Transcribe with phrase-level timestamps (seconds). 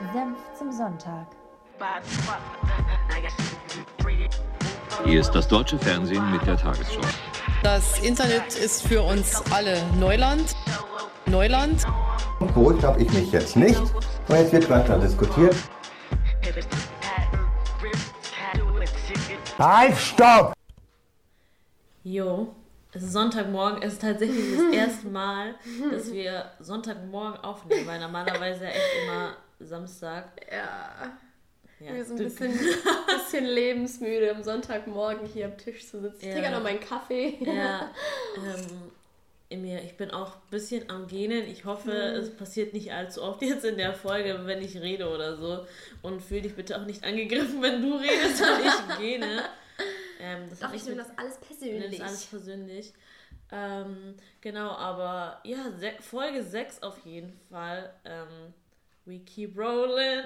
[0.00, 1.26] Senf zum Sonntag.
[5.04, 7.02] Hier ist das deutsche Fernsehen mit der Tagesschau.
[7.62, 10.56] Das Internet ist für uns alle Neuland.
[11.26, 11.84] Neuland.
[12.38, 13.78] Beruhigt habe ich mich jetzt nicht.
[13.78, 15.54] Und jetzt wird weiter diskutiert.
[19.58, 20.54] Halt, stopp!
[22.02, 22.54] Jo,
[22.92, 23.82] es ist Sonntagmorgen.
[23.82, 25.56] Es ist tatsächlich das erste Mal,
[25.92, 30.28] dass wir Sonntagmorgen aufnehmen, weil normalerweise echt immer Samstag.
[30.50, 31.16] Ja.
[31.80, 32.52] Ja, Wir sind ein bisschen,
[33.06, 36.18] bisschen lebensmüde, am Sonntagmorgen hier am Tisch zu sitzen.
[36.20, 36.32] Ich Ja.
[36.34, 37.38] trinke noch meinen Kaffee.
[37.40, 37.90] Ja,
[38.36, 38.92] ähm,
[39.48, 41.48] Emir, ich bin auch ein bisschen am Gähnen.
[41.48, 42.20] Ich hoffe, Mhm.
[42.20, 45.66] es passiert nicht allzu oft jetzt in der Folge, wenn ich rede oder so.
[46.02, 49.42] Und fühl dich bitte auch nicht angegriffen, wenn du redest und ich gähne.
[50.20, 51.98] Ähm, das Doch, ich nehme das alles Ich persönlich.
[51.98, 52.92] das alles persönlich.
[53.52, 55.64] Ähm, genau, aber ja,
[56.00, 57.92] Folge 6 auf jeden Fall.
[58.04, 58.52] Ähm,
[59.10, 60.20] we keep rolling.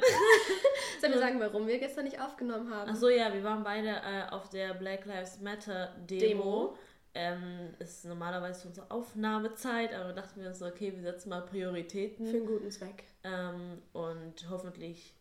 [1.01, 2.91] Soll ich sagen, warum wir gestern nicht aufgenommen haben?
[2.91, 6.21] Achso, ja, wir waren beide äh, auf der Black Lives Matter Demo.
[6.21, 6.79] Demo.
[7.17, 12.27] Ähm, ist normalerweise unsere Aufnahmezeit, aber dachten wir uns, okay, wir setzen mal Prioritäten.
[12.27, 13.05] Für einen guten Zweck.
[13.23, 15.15] Ähm, und hoffentlich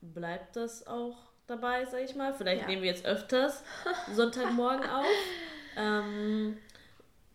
[0.00, 1.16] bleibt das auch
[1.48, 2.32] dabei, sag ich mal.
[2.32, 2.68] Vielleicht Ja.
[2.68, 3.62] nehmen wir jetzt öfters
[4.14, 5.04] Sonntagmorgen auf.
[5.76, 6.56] Ähm,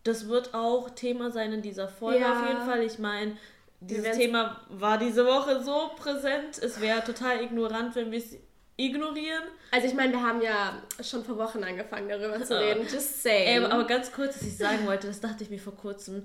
[0.04, 2.32] das wird auch Thema sein in dieser Folge Ja.
[2.40, 2.82] auf jeden Fall.
[2.82, 3.36] Ich meine,
[3.80, 6.58] dieses Thema war diese Woche so präsent.
[6.60, 8.36] Es wäre total ignorant, wenn wir es
[8.76, 9.42] ignorieren.
[9.72, 12.82] Also ich meine, wir haben ja schon vor Wochen angefangen, darüber zu reden.
[12.82, 13.64] Just saying.
[13.64, 16.24] Ey, aber, ganz kurz, was ich sagen wollte, das dachte ich mir vor kurzem.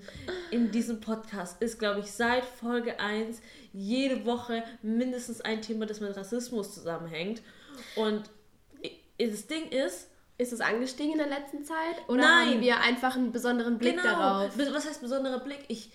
[0.52, 3.42] In diesem Podcast ist, glaube ich, seit Folge 1
[3.74, 7.42] jede Woche mindestens ein Thema, das mit Rassismus zusammenhängt.
[7.96, 8.30] Und
[9.18, 12.08] das Ding ist, ist es angestiegen in der letzten Zeit?
[12.08, 12.50] Oder Nein.
[12.50, 14.58] haben wir einfach einen besonderen Blick genau, darauf?
[14.58, 15.66] was heißt besonderer Blick?
[15.68, 15.92] Ich,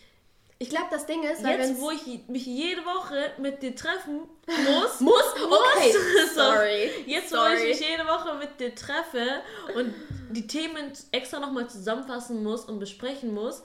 [0.60, 4.22] Ich glaube, das Ding ist, weil jetzt, wo ich mich jede Woche mit dir treffen
[4.46, 5.22] muss, Muss?
[5.36, 5.92] Okay,
[6.34, 6.90] So, sorry.
[7.06, 7.54] Jetzt, wo sorry.
[7.70, 9.42] ich mich jede Woche mit dir treffe
[9.76, 9.94] und
[10.30, 13.62] die Themen extra nochmal zusammenfassen muss und besprechen muss,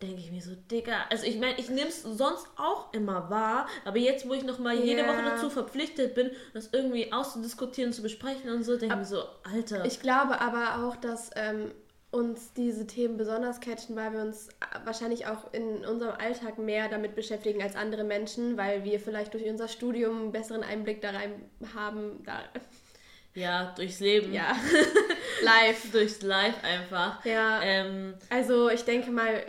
[0.00, 3.68] denke ich mir so, Digga, also ich meine, ich nehme es sonst auch immer wahr,
[3.84, 5.08] aber jetzt, wo ich nochmal jede Ja.
[5.08, 9.24] Woche dazu verpflichtet bin, das irgendwie auszudiskutieren, zu besprechen und so, denke ich mir so,
[9.44, 9.84] Alter.
[9.84, 11.70] Ich glaube aber auch, dass ähm,
[12.14, 14.52] uns diese Themen besonders catchen, weil wir uns äh,
[14.84, 19.44] wahrscheinlich auch in unserem Alltag mehr damit beschäftigen als andere Menschen, weil wir vielleicht durch
[19.44, 21.32] unser Studium einen besseren Einblick da rein
[21.74, 22.22] haben.
[22.24, 22.44] Da,
[23.34, 24.32] ja, durchs Leben.
[24.32, 24.56] ja,
[25.42, 25.90] live.
[25.90, 27.24] Durchs Live einfach.
[27.24, 29.44] Ja, Ähm, also ich denke mal,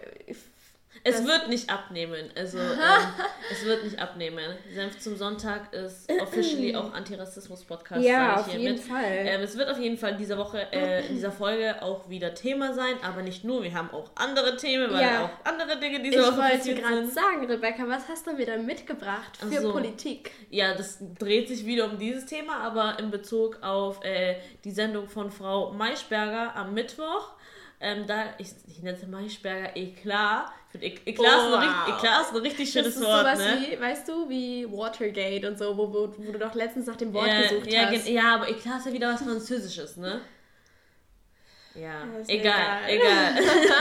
[1.07, 2.31] Es Das- wird nicht abnehmen.
[2.35, 2.73] Also, ähm,
[3.51, 4.55] es wird nicht abnehmen.
[4.73, 8.03] Senf zum Sonntag ist officially auch Antirassismus-Podcast.
[8.03, 8.83] ja, auf ich jeden hiermit.
[8.83, 9.03] Fall.
[9.25, 12.33] Ähm, es wird auf jeden Fall in dieser Woche, äh, in dieser Folge auch wieder
[12.33, 13.61] Thema sein, aber nicht nur.
[13.61, 15.25] Wir haben auch andere Themen, weil Ja.
[15.25, 18.47] auch andere Dinge diese ich Woche wollte passiert gerade sagen, Rebecca, was hast du mir
[18.47, 19.71] da mitgebracht für Ach so.
[19.73, 20.31] Politik?
[20.49, 25.07] Ja, das dreht sich wieder um dieses Thema, aber in Bezug auf äh, die Sendung
[25.07, 27.34] von Frau Maischberger am Mittwoch.
[27.81, 30.45] Ähm, da, ich, ich nenne sie Maischberger Eklat.
[30.67, 31.97] Ich finde, Ek- Eklat, ist ein Oh, richtig- wow.
[31.97, 33.57] Eklat ist ein richtig Das schönes ist Wort, sowas ne?
[33.69, 37.13] wie, weißt du, wie Watergate und so, wo, wo, wo du doch letztens nach dem
[37.13, 38.07] Wort ja, gesucht ja, hast.
[38.07, 40.21] ja, aber Eklat ist ja wieder was Französisches, ne?
[41.75, 43.35] Ja, Ja, egal, mir egal.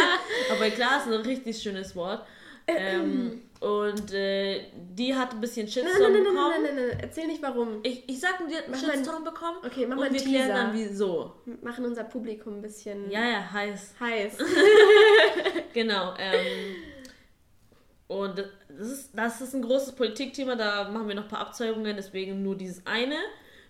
[0.51, 2.27] aber Eklat ist ein richtig schönes Wort.
[2.67, 6.63] Ähm, und äh, die hat ein bisschen Shitstorm nein, nein, nein, bekommen.
[6.65, 7.81] nein, nein, nein, erzähl nicht warum.
[7.83, 9.59] Ich, ich sag nur, die hat einen Mach Shitstorm bekommen.
[9.65, 11.33] Okay, mach mal und einen wir klären dann wieso.
[11.63, 13.95] Machen unser Publikum ein bisschen Ja, ja, heiß.
[14.01, 14.39] heiß.
[15.73, 16.15] Genau.
[16.19, 16.77] Ähm,
[18.07, 18.39] und
[18.69, 22.43] das ist, das ist ein großes Politikthema, da machen wir noch ein paar Abzeugungen, deswegen
[22.43, 23.17] nur dieses eine.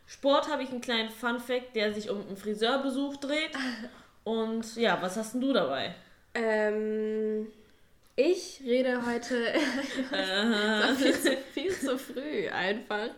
[0.07, 3.53] Sport habe ich einen kleinen Fun-Fact, der sich um einen Friseurbesuch dreht.
[4.25, 5.95] Und ja, was hast denn du dabei?
[6.35, 7.47] ähm,
[8.17, 9.37] ich rede heute
[10.13, 13.09] Äh, viel, zu, viel zu früh einfach.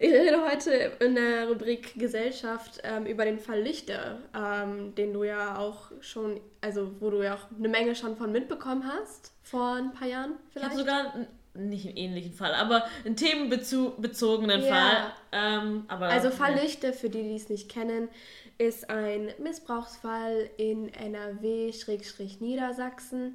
[0.00, 5.24] Ich rede heute in der Rubrik Gesellschaft ähm, über den Fall Lichter, ähm, den du
[5.24, 9.74] ja auch schon, also wo du ja auch eine Menge schon von mitbekommen hast, vor
[9.74, 10.70] ein paar Jahren ich vielleicht.
[10.70, 14.68] habe sogar nicht einen ähnlichen Fall, aber einen themenbezogenen Ja.
[14.68, 15.12] Fall.
[15.32, 16.62] Ähm, Also Fall ja.
[16.62, 18.08] Lichte, für die, die es nicht kennen,
[18.58, 23.34] ist ein Missbrauchsfall in NRW-Niedersachsen.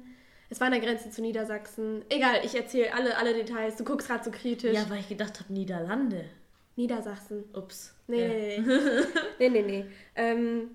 [0.50, 2.04] Es war an der Grenze zu Niedersachsen.
[2.08, 3.76] Egal, ich erzähle alle, alle Details.
[3.76, 4.74] Du guckst gerade so kritisch.
[4.74, 6.24] Ja, weil ich gedacht habe, Niederlande.
[6.76, 7.44] Niedersachsen.
[7.54, 7.94] Ups.
[8.06, 8.62] Nee, ja.
[8.62, 8.66] nee,
[9.38, 9.48] nee.
[9.48, 9.86] nee, nee, nee.
[10.14, 10.70] Ähm,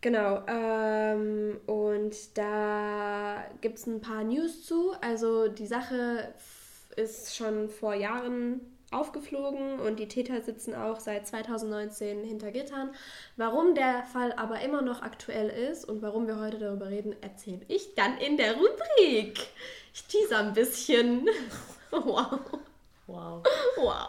[0.00, 0.42] genau.
[0.46, 4.92] Ähm, und da gibt es ein paar News zu.
[5.00, 6.34] Also die Sache
[6.96, 8.60] ist schon vor Jahren
[8.92, 12.90] aufgeflogen und die Täter sitzen auch seit 2019 hinter Gittern.
[13.36, 17.62] Warum der Fall aber immer noch aktuell ist und warum wir heute darüber reden, erzähle
[17.68, 19.46] ich dann in der Rubrik.
[19.94, 21.28] Ich teaser ein bisschen.
[21.94, 22.40] Wow.
[23.12, 23.42] Wow.
[23.76, 24.08] Wow.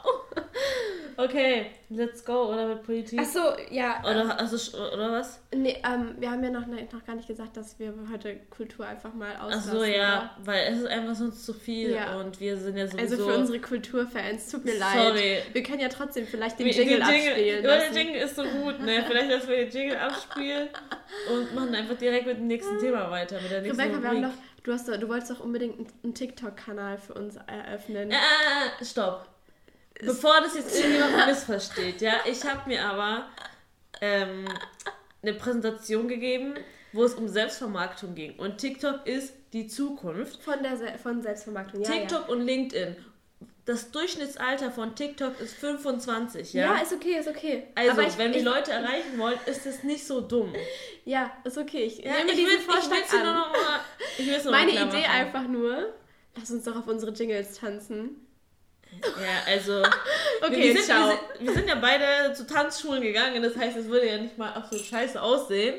[1.16, 3.20] Okay, let's go, oder mit Politik?
[3.20, 3.40] Achso,
[3.70, 4.02] ja.
[4.02, 5.40] Oder, also, oder was?
[5.54, 9.14] Nee, ähm, wir haben ja noch, noch gar nicht gesagt, dass wir heute Kultur einfach
[9.14, 9.72] mal Ach auslassen.
[9.72, 12.16] so, ja, weil es ist einfach sonst zu viel Ja.
[12.20, 12.92] und wir sind ja oder?
[12.94, 13.14] sowieso...
[13.16, 14.98] Also für unsere Kulturfans, tut mir leid.
[14.98, 15.38] Sorry.
[15.52, 18.44] Wir können ja trotzdem vielleicht den Wie- Jingle, den abspielen Ja, der Jingle ist so
[18.44, 19.04] gut, ne?
[19.06, 20.70] Vielleicht lassen wir den Jingle abspielen
[21.32, 24.24] und machen einfach direkt mit dem nächsten Thema weiter, mit der nächsten Rebecca, wir haben
[24.24, 24.38] Rubrik.
[24.63, 28.12] Du, hast, du wolltest doch unbedingt einen- TikTok-Kanal für uns eröffnen.
[28.12, 29.27] Äh, äh, stopp.
[30.01, 33.27] Bevor das jetzt irgendjemand missversteht, ja, ich habe mir aber
[34.01, 34.45] ähm,
[35.21, 36.56] eine Präsentation gegeben,
[36.92, 38.38] wo es um Selbstvermarktung ging.
[38.39, 40.42] Und TikTok ist die Zukunft.
[40.44, 41.89] Von der Se von Selbstvermarktung, ja.
[41.92, 42.95] TikTok und LinkedIn.
[43.65, 46.75] Das Durchschnittsalter von TikTok ist 25, Ja, ja?
[46.75, 47.68] ja ist okay, ist okay.
[47.75, 50.54] also, ich, wenn wir ich, Leute erreichen wollen, ist das nicht so dumm.
[51.06, 51.83] Ja, ist okay.
[51.86, 53.33] Ich Ja, nehme ich diesen will, ich Vorschlag will's nur an.
[53.36, 53.80] noch mal,
[54.50, 55.06] Meine Idee machen.
[55.06, 55.94] einfach nur,
[56.36, 58.25] lass uns doch auf unsere Jingles tanzen.
[59.01, 59.83] Ja, also.
[60.45, 61.07] Okay, wir, sind, ciao.
[61.07, 64.38] wir, sind, wir sind ja beide zu Tanzschulen gegangen, das heißt, es würde ja nicht
[64.38, 65.75] mal absolut scheiße aussehen.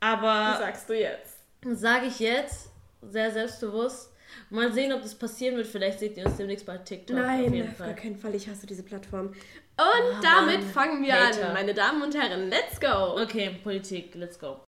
[0.00, 1.36] Was Aber sagst du jetzt?
[1.64, 2.68] sage ich jetzt,
[3.02, 4.12] sehr selbstbewusst.
[4.50, 5.68] Mal sehen, ob das passieren wird.
[5.68, 7.16] Vielleicht seht ihr uns demnächst bei TikTok.
[7.16, 7.96] auf Nein, jeden auf gar Fall.
[7.96, 8.34] keinen Fall.
[8.34, 9.28] Ich hasse diese Plattform.
[9.28, 9.36] Und
[9.76, 10.70] Ah, damit Mann.
[10.70, 11.48] fangen wir Hater.
[11.48, 12.50] an, meine Damen und Herren.
[12.50, 13.20] Let's go!
[13.22, 14.64] Okay, Politik, let's go.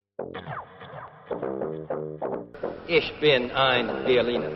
[2.87, 4.50] Ich bin ein Berliner.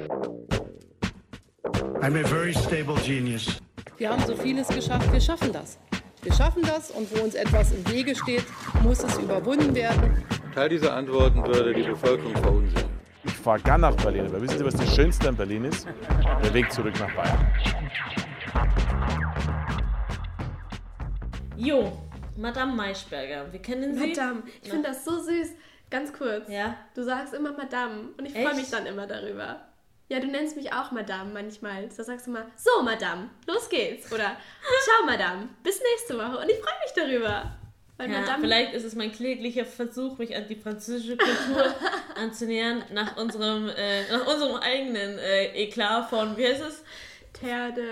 [2.00, 3.60] I'm a very stable genius.
[3.98, 5.78] Wir haben so vieles geschafft, wir schaffen das.
[6.22, 8.44] Wir schaffen das und wo uns etwas im Wege steht,
[8.82, 10.24] muss es überwunden werden.
[10.54, 12.90] Teil dieser Antworten würde die Bevölkerung verunsichern.
[13.24, 15.86] Ich fahre gern nach Berlin, aber wissen Sie, was das Schönste an Berlin ist?
[16.42, 17.52] Der Weg zurück nach Bayern.
[21.56, 21.92] Jo,
[22.36, 23.52] Madame Maischberger.
[23.52, 24.08] Wir kennen sie.
[24.08, 25.48] Madame, ich finde das so süß.
[25.90, 26.48] Ganz kurz.
[26.48, 26.76] Ja.
[26.94, 29.60] Du sagst immer Madame und ich freue mich dann immer darüber.
[30.08, 31.88] Ja, du nennst mich auch Madame manchmal.
[31.96, 34.10] Da sagst du mal, so Madame, los geht's.
[34.12, 34.36] Oder
[34.84, 36.38] ciao Madame, bis nächste Woche.
[36.38, 37.52] Und ich freue mich darüber.
[37.96, 41.74] Weil Ja, Madame vielleicht ist es mein kläglicher Versuch, mich an die französische Kultur
[42.16, 46.82] anzunähern, nach unserem, äh, nach unserem eigenen äh, Eklat von, wie heißt es?
[47.32, 47.84] Terre de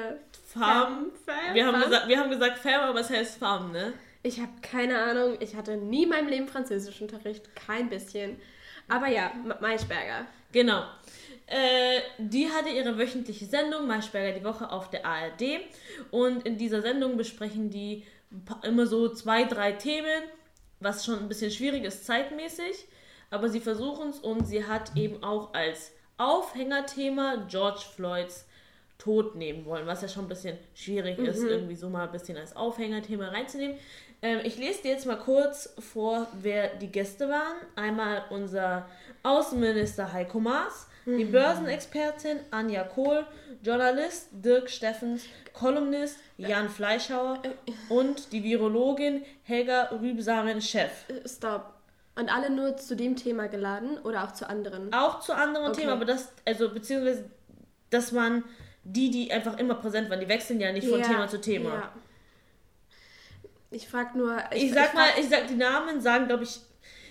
[0.47, 1.12] Farm.
[1.25, 1.55] Femme.
[1.55, 1.85] Wir haben, Femme.
[1.85, 3.93] gesagt, wir haben gesagt Farm, aber es heißt Farm, ne?
[4.29, 5.37] Ich habe keine Ahnung.
[5.41, 7.55] Ich hatte nie in meinem Leben Französischunterricht.
[7.55, 8.37] Kein bisschen.
[8.89, 10.27] Aber ja, Ma- Maischberger.
[10.53, 10.83] Genau.
[11.47, 15.61] Äh, die hatte ihre wöchentliche Sendung, Maischberger die Woche, auf der ARD.
[16.11, 18.05] Und in dieser Sendung besprechen die
[18.63, 20.23] immer so zwei, drei Themen,
[20.81, 22.87] was schon ein bisschen schwierig ist zeitmäßig.
[23.31, 28.47] Aber sie versuchen es und sie hat eben auch als Aufhängerthema George Floyds
[28.99, 32.37] Tod nehmen wollen, was ja schon ein bisschen schwierig ist, irgendwie so mal ein bisschen
[32.37, 33.77] als Aufhängerthema reinzunehmen.
[34.23, 37.56] Ähm, ich lese dir jetzt mal kurz vor, wer die Gäste waren.
[37.76, 38.87] Einmal unser
[39.23, 43.25] Außenminister Heiko Maas, die Börsenexpertin Anja Kohl,
[43.62, 47.43] Journalist Dirk Steffens, Kolumnist Jan Fleischhauer
[47.88, 50.91] und die Virologin Helga Rübsamen-Chef.
[51.25, 51.75] Stop.
[52.17, 54.93] Und alle nur zu dem Thema geladen oder auch zu anderen?
[54.93, 55.82] Auch zu anderen Okay.
[55.82, 57.25] Themen, aber das, also beziehungsweise,
[57.91, 58.43] dass man
[58.82, 61.75] die, die einfach immer präsent waren, die wechseln ja nicht von Ja, Thema zu Thema.
[61.75, 61.93] Ja.
[63.70, 64.37] Ich frag nur.
[64.53, 66.61] Ich, sag mal, frag- ich sag, die Namen sagen, glaube ich,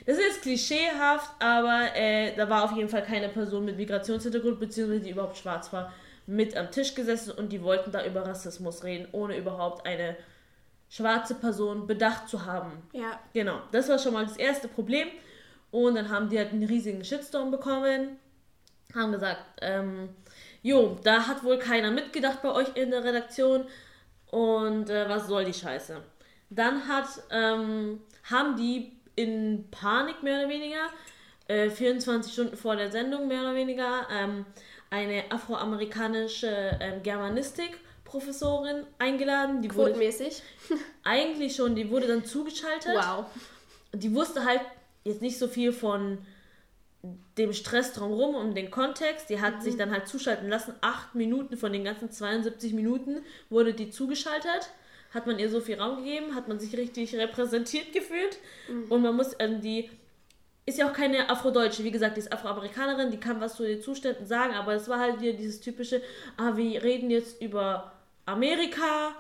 [0.06, 5.02] das ist klischeehaft, aber äh, da war auf jeden Fall keine Person mit Migrationshintergrund, beziehungsweise
[5.02, 5.94] die überhaupt schwarz war,
[6.26, 10.16] mit am Tisch gesessen und die wollten da über Rassismus reden, ohne überhaupt eine
[10.90, 12.72] schwarze Person bedacht zu haben.
[12.94, 13.20] Ja.
[13.34, 15.08] Genau, das war schon mal das erste Problem.
[15.70, 18.18] Und dann haben die halt einen riesigen Shitstorm bekommen.
[18.96, 20.08] Haben gesagt, ähm,
[20.64, 23.66] jo, da hat wohl keiner mitgedacht bei euch in der Redaktion.
[24.32, 26.02] Und äh, was soll die Scheiße?
[26.50, 30.90] Dann hat, ähm, haben die in Panik mehr oder weniger,
[31.48, 34.46] äh, 24 Stunden vor der Sendung mehr oder weniger, ähm,
[34.90, 39.62] eine afroamerikanische ähm, Germanistik-Professorin eingeladen.
[39.62, 40.42] Die wurde Quotenmäßig.
[41.04, 42.96] eigentlich schon, die wurde dann zugeschaltet.
[42.96, 43.26] Wow.
[43.94, 44.62] Die wusste halt
[45.04, 46.20] jetzt nicht so viel von
[47.38, 49.30] dem Stress drumherum und den Kontext.
[49.30, 50.74] Die hat sich dann halt zuschalten lassen.
[50.82, 54.70] Acht Minuten von den ganzen 72 Minuten wurde die zugeschaltet.
[55.14, 58.38] Hat man ihr so viel Raum gegeben, hat man sich richtig repräsentiert gefühlt.
[58.90, 59.90] Und man muss, ähm, die
[60.66, 63.82] ist ja auch keine Afrodeutsche, wie gesagt, die ist Afroamerikanerin, die kann was zu den
[63.82, 66.02] Zuständen sagen, aber es war halt wieder dieses typische,
[66.36, 67.94] ah, wir reden jetzt über
[68.26, 69.16] Amerika,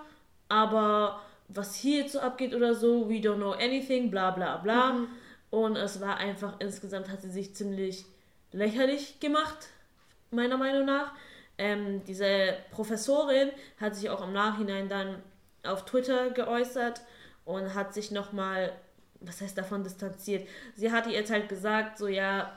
[0.49, 5.07] aber was hier jetzt so abgeht oder so, we don't know anything, bla bla bla.
[5.49, 8.05] Und es war einfach, insgesamt hat sie sich ziemlich
[8.51, 9.69] lächerlich gemacht,
[10.31, 11.13] meiner Meinung nach.
[11.57, 15.23] Ähm, diese Professorin hat sich auch im Nachhinein dann
[15.67, 17.01] auf Twitter geäußert
[17.45, 18.71] und hat sich nochmal,
[19.19, 20.47] was heißt davon distanziert?
[20.75, 22.51] Sie hatte jetzt halt gesagt, so ja,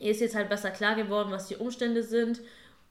[0.00, 2.40] ihr ist jetzt halt besser klar geworden, was die Umstände sind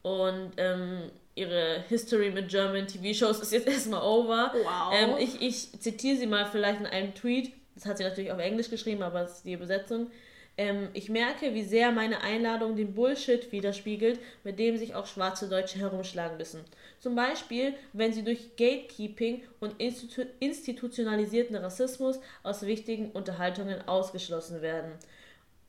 [0.02, 4.52] und ähm, ihre History mit German TV-Shows ist jetzt erstmal over.
[4.54, 4.92] Wow.
[4.94, 7.52] Ähm, ich, ich zitiere sie mal vielleicht in einem Tweet.
[7.74, 10.10] Das hat sie natürlich auf Englisch geschrieben, aber das ist die Übersetzung.
[10.56, 15.48] Ähm, ich merke, wie sehr meine Einladung den Bullshit widerspiegelt, mit dem sich auch schwarze
[15.48, 16.60] Deutsche herumschlagen müssen.
[17.00, 24.92] Zum Beispiel, wenn sie durch Gatekeeping und institu institutionalisierten Rassismus aus wichtigen Unterhaltungen ausgeschlossen werden.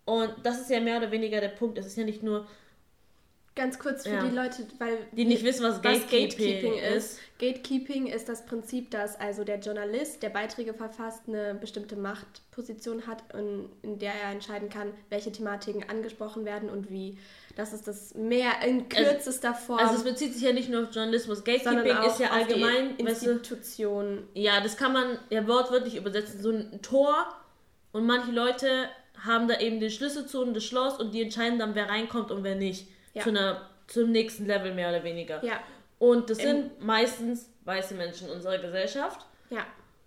[0.05, 1.77] Und das ist ja mehr oder weniger der Punkt.
[1.79, 2.47] Es ist ja nicht nur
[3.55, 4.23] Ganz kurz für Ja.
[4.23, 7.19] die Leute, weil Die nicht wissen, was Gatekeeping ist.
[7.39, 13.23] Gatekeeping ist das Prinzip, dass also der Journalist, der Beiträge verfasst, eine bestimmte Machtposition hat,
[13.33, 17.17] in, in der er entscheiden kann, welche Thematiken angesprochen werden und wie.
[17.55, 19.79] Das ist das mehr in kürzester Form.
[19.79, 21.45] Also es bezieht sich ja nicht nur auf Journalismus.
[21.45, 24.27] Gatekeeping ist ja allgemein, die weißt du, Institution.
[24.33, 27.15] ja, das kann man ja wortwörtlich übersetzen, so ein Tor
[27.93, 28.89] und manche Leute
[29.25, 32.31] haben da eben den Schlüssel zu und das Schloss und die entscheiden dann, wer reinkommt
[32.31, 32.87] und wer nicht.
[33.15, 33.23] Ja.
[33.23, 35.43] Zu einer, zum nächsten Level mehr oder weniger.
[35.43, 35.59] Ja,
[35.99, 39.25] Und das Im- sind meistens weiße Menschen unserer Gesellschaft.
[39.49, 39.65] ja,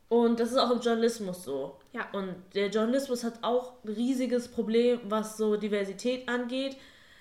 [0.08, 1.76] Und das ist auch im Journalismus so.
[1.92, 2.06] Ja.
[2.12, 6.76] Und der Journalismus hat auch ein riesiges Problem, was so Diversität angeht.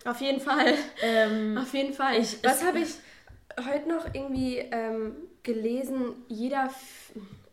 [0.06, 0.74] auf jeden Fall.
[1.02, 2.20] Ähm, Auf jeden Fall.
[2.20, 2.90] Ich- Was habe ich
[3.70, 6.16] heute noch irgendwie ähm, gelesen?
[6.28, 6.70] Jeder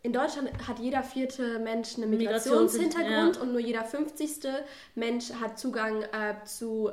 [0.03, 3.41] in Deutschland hat jeder vierte Mensch einen Migrations- Migrationshintergrund ja.
[3.41, 4.63] und nur jeder fünfzigste
[4.93, 6.91] Mensch hat Zugang äh, zu,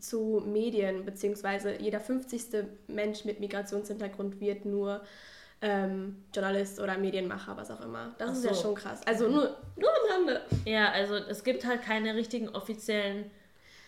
[0.00, 5.02] zu Medien, beziehungsweise jeder fünfzigste Mensch mit Migrationshintergrund wird nur
[5.62, 8.14] ähm, Journalist oder Medienmacher, was auch immer.
[8.18, 8.62] Das Ach ist ja so.
[8.62, 9.00] schon krass.
[9.06, 10.42] Also nur, nur am Rande.
[10.64, 13.30] Ja, also es gibt halt keine richtigen offiziellen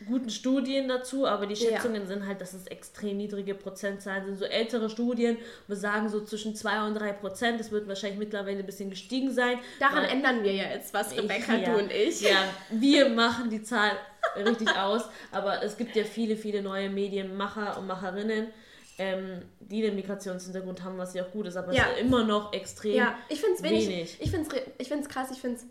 [0.06, 1.70] guten Studien dazu, aber die Ja.
[1.70, 4.38] Schätzungen sind halt, dass es extrem niedrige Prozentzahlen sind.
[4.38, 5.38] So ältere Studien
[5.68, 7.58] besagen so zwischen 2 und 3 Prozent.
[7.60, 9.58] Das wird wahrscheinlich mittlerweile ein bisschen gestiegen sein.
[9.80, 12.20] Daran ändern wir ja jetzt was, Rebecca, ja, du und ich.
[12.20, 13.92] Ja, wir machen die Zahl
[14.36, 18.48] richtig aus, aber es gibt ja viele, viele neue Medienmacher und Macherinnen,
[18.98, 21.84] ähm, die den Migrationshintergrund haben, was ja auch gut ist, aber Ja.
[21.92, 23.88] es ist immer noch extrem Ja, ich finde es wenig.
[23.88, 24.16] wenig.
[24.20, 25.66] Ich finde es ich find's krass, ich finde es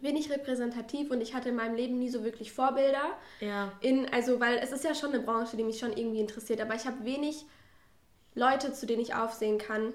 [0.00, 3.16] wenig repräsentativ und ich hatte in meinem Leben nie so wirklich Vorbilder.
[3.40, 3.72] Ja.
[3.80, 6.74] In, also, weil es ist ja schon eine Branche, die mich schon irgendwie interessiert, aber
[6.74, 7.44] ich habe wenig
[8.34, 9.94] Leute, zu denen ich aufsehen kann,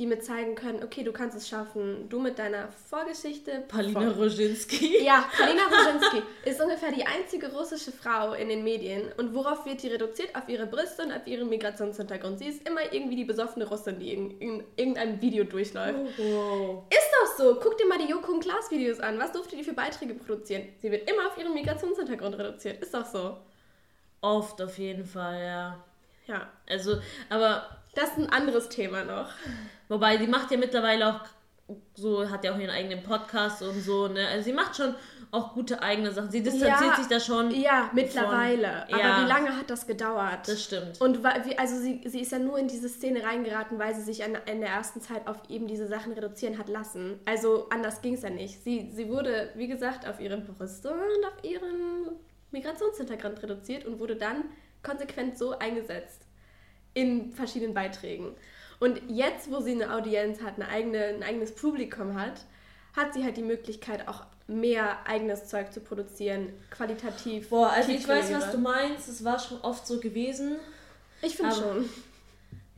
[0.00, 2.08] die mir zeigen können, okay, du kannst es schaffen.
[2.08, 3.62] Du mit deiner Vorgeschichte.
[3.68, 5.04] Palina Vor- Roginski.
[5.04, 9.12] ja, Palina Roginski ist ungefähr die einzige russische Frau in den Medien.
[9.18, 10.34] Und worauf wird die reduziert?
[10.34, 12.38] Auf ihre Brüste und auf ihren Migrationshintergrund.
[12.38, 15.98] Sie ist immer irgendwie die besoffene Russin, die in, in irgendeinem Video durchläuft.
[16.16, 16.84] Wow.
[16.88, 17.60] Ist doch so.
[17.62, 19.18] Guck dir mal die Joko und Klaas Videos an.
[19.18, 20.62] Was durfte die für Beiträge produzieren?
[20.80, 22.82] Sie wird immer auf ihren Migrationshintergrund reduziert.
[22.82, 23.36] Ist doch so.
[24.22, 25.84] Oft auf jeden Fall, ja.
[26.26, 26.48] Ja.
[26.68, 26.96] Also,
[27.28, 29.30] aber Das ist ein anderes Thema noch.
[29.88, 31.20] wobei die macht ja mittlerweile auch
[31.94, 34.26] so, hat ja auch ihren eigenen Podcast und so, ne?
[34.26, 34.94] Also sie macht schon
[35.30, 36.28] auch gute eigene Sachen.
[36.30, 37.52] Sie distanziert Ja, sich da schon.
[37.52, 38.84] Ja, mittlerweile.
[38.88, 39.22] Von- Aber ja.
[39.24, 40.48] wie lange hat das gedauert?
[40.48, 41.00] Das stimmt.
[41.00, 44.36] Und also sie, sie ist ja nur in diese Szene reingeraten, weil sie sich an,
[44.46, 47.20] in der ersten Zeit auf eben diese Sachen reduzieren hat lassen.
[47.26, 48.64] Also anders ging es ja nicht.
[48.64, 52.18] Sie, sie wurde, wie gesagt, auf ihre Brüste und auf ihren
[52.50, 54.44] Migrationshintergrund reduziert und wurde dann
[54.82, 56.22] konsequent so eingesetzt
[56.94, 58.34] in verschiedenen Beiträgen.
[58.78, 62.44] Und jetzt, wo sie eine Audienz hat, eine eigene, ein eigenes Publikum hat,
[62.96, 67.50] hat sie halt die Möglichkeit, auch mehr eigenes Zeug zu produzieren, qualitativ.
[67.50, 69.08] Boah, also ich weiß, was du meinst.
[69.08, 70.56] Es war schon oft so gewesen.
[71.22, 71.88] Ich finde schon.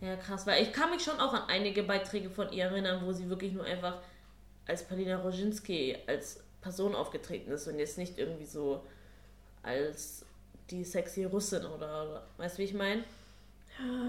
[0.01, 3.13] Ja, krass, weil ich kann mich schon auch an einige Beiträge von ihr erinnern, wo
[3.13, 3.99] sie wirklich nur einfach
[4.67, 8.85] als Palina Roginski als Person aufgetreten ist und jetzt nicht irgendwie so
[9.63, 10.25] als
[10.71, 13.05] die sexy Russin oder, oder weißt du, wie ich meine?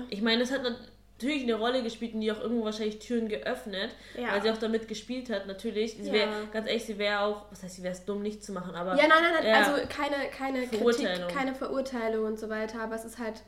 [0.09, 3.95] Ich meine, es hat natürlich eine Rolle gespielt und die auch irgendwo wahrscheinlich Türen geöffnet,
[4.17, 4.33] Ja.
[4.33, 5.95] weil sie auch damit gespielt hat, natürlich.
[5.95, 6.13] Sie Ja.
[6.13, 8.75] wär, ganz ehrlich, sie wäre auch, was heißt, sie wäre es dumm, nicht zu machen,
[8.75, 8.95] aber.
[8.95, 9.55] Ja, nein, nein, nein.
[9.55, 11.27] Also keine, keine Verurteilung.
[11.27, 13.41] Kritik, keine Verurteilung und so weiter, aber es ist halt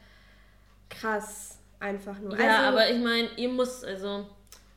[0.90, 2.40] krass einfach nur.
[2.40, 4.26] Ja, also, aber ich meine, ihr muss, also.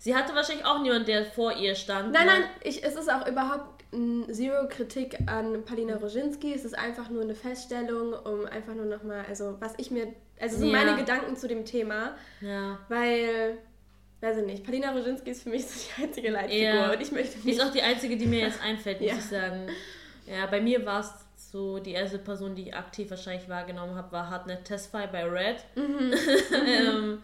[0.00, 2.12] Sie hatte wahrscheinlich auch niemand, der vor ihr stand.
[2.12, 2.32] Nein, ne?
[2.32, 3.84] nein, ich, es ist auch überhaupt
[4.30, 6.54] zero Kritik an Palina Roginski.
[6.54, 10.06] Es ist einfach nur eine Feststellung, um einfach nur nochmal, also was ich mir,
[10.40, 10.72] also so Ja.
[10.72, 12.78] meine Gedanken zu dem Thema, Ja.
[12.88, 13.58] weil,
[14.20, 16.92] weiß ich nicht, Palina Roginski ist für mich so die einzige Leitfigur Ja.
[16.92, 17.58] und ich möchte Die nicht...
[17.58, 19.68] ist auch die einzige, die mir jetzt einfällt, muss ich sagen.
[20.26, 21.12] Ja, bei mir war es
[21.50, 25.56] so, die erste Person, die ich aktiv wahrscheinlich wahrgenommen habe, war Hartnett Tesfaye bei Red.
[25.76, 26.12] Mhm.
[26.66, 27.22] ähm,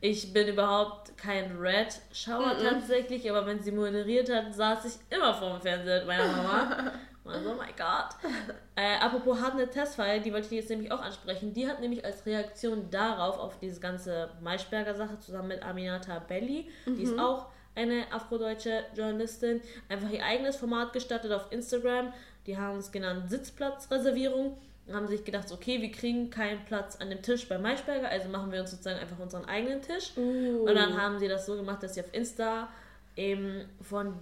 [0.00, 2.62] ich bin überhaupt kein Red-Schauer Mhm.
[2.68, 6.92] tatsächlich, aber wenn sie moderiert hat, saß ich immer vorm Fernseher mit meiner Mama.
[7.28, 8.16] Also, oh mein Gott.
[8.78, 11.54] Äh, apropos Hartnett Tesfaye, die wollte ich jetzt nämlich auch ansprechen.
[11.54, 17.04] Die hat nämlich als Reaktion darauf, auf diese ganze Maischberger-Sache, zusammen mit Aminata Belli, die
[17.04, 22.12] ist auch eine afrodeutsche Journalistin, einfach ihr eigenes Format gestartet auf Instagram.
[22.46, 24.58] Die haben es genannt Sitzplatzreservierung.
[24.92, 28.52] haben sich gedacht, okay, wir kriegen keinen Platz an dem Tisch bei Maischberger, also machen
[28.52, 30.12] wir uns sozusagen einfach unseren eigenen Tisch.
[30.16, 30.66] Uh.
[30.66, 32.68] Und dann haben sie das so gemacht, dass sie auf Insta
[33.16, 34.14] eben von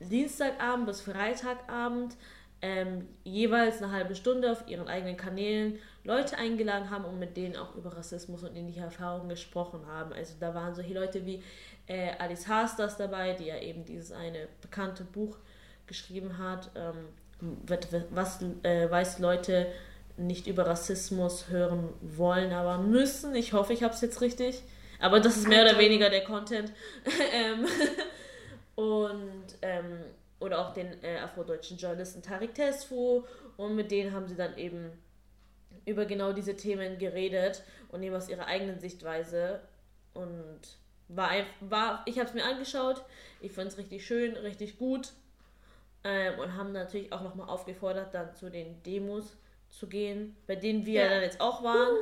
[0.00, 2.16] Dienstagabend bis Freitagabend
[2.60, 7.56] ähm, jeweils eine halbe Stunde auf ihren eigenen Kanälen Leute eingeladen haben und mit denen
[7.56, 10.12] auch über Rassismus und ähnliche Erfahrungen gesprochen haben.
[10.12, 11.42] Also da waren solche Leute wie
[11.86, 15.36] äh, Alice Hasters dabei, die ja eben dieses eine bekannte Buch
[15.86, 17.08] geschrieben hat, ähm,
[18.10, 19.68] was äh, weiß Leute
[20.16, 23.34] nicht über Rassismus hören wollen, aber müssen.
[23.34, 24.62] Ich hoffe, ich habe es jetzt richtig.
[24.98, 26.72] Aber das ist mehr oder weniger der Content.
[27.32, 27.66] ähm,
[28.74, 30.00] und ähm,
[30.40, 33.24] oder auch den äh, afrodeutschen Journalisten Tarik Tesfu
[33.56, 34.90] und mit denen haben sie dann eben
[35.84, 39.60] über genau diese Themen geredet und eben aus ihrer eigenen Sichtweise
[40.14, 40.60] und
[41.08, 41.30] war,
[41.60, 43.02] war ich habe es mir angeschaut,
[43.40, 45.12] ich fand es richtig schön, richtig gut
[46.04, 49.36] ähm, und haben natürlich auch nochmal aufgefordert, dann zu den Demos
[49.70, 51.08] zu gehen, bei denen wir ja.
[51.08, 51.96] dann jetzt auch waren.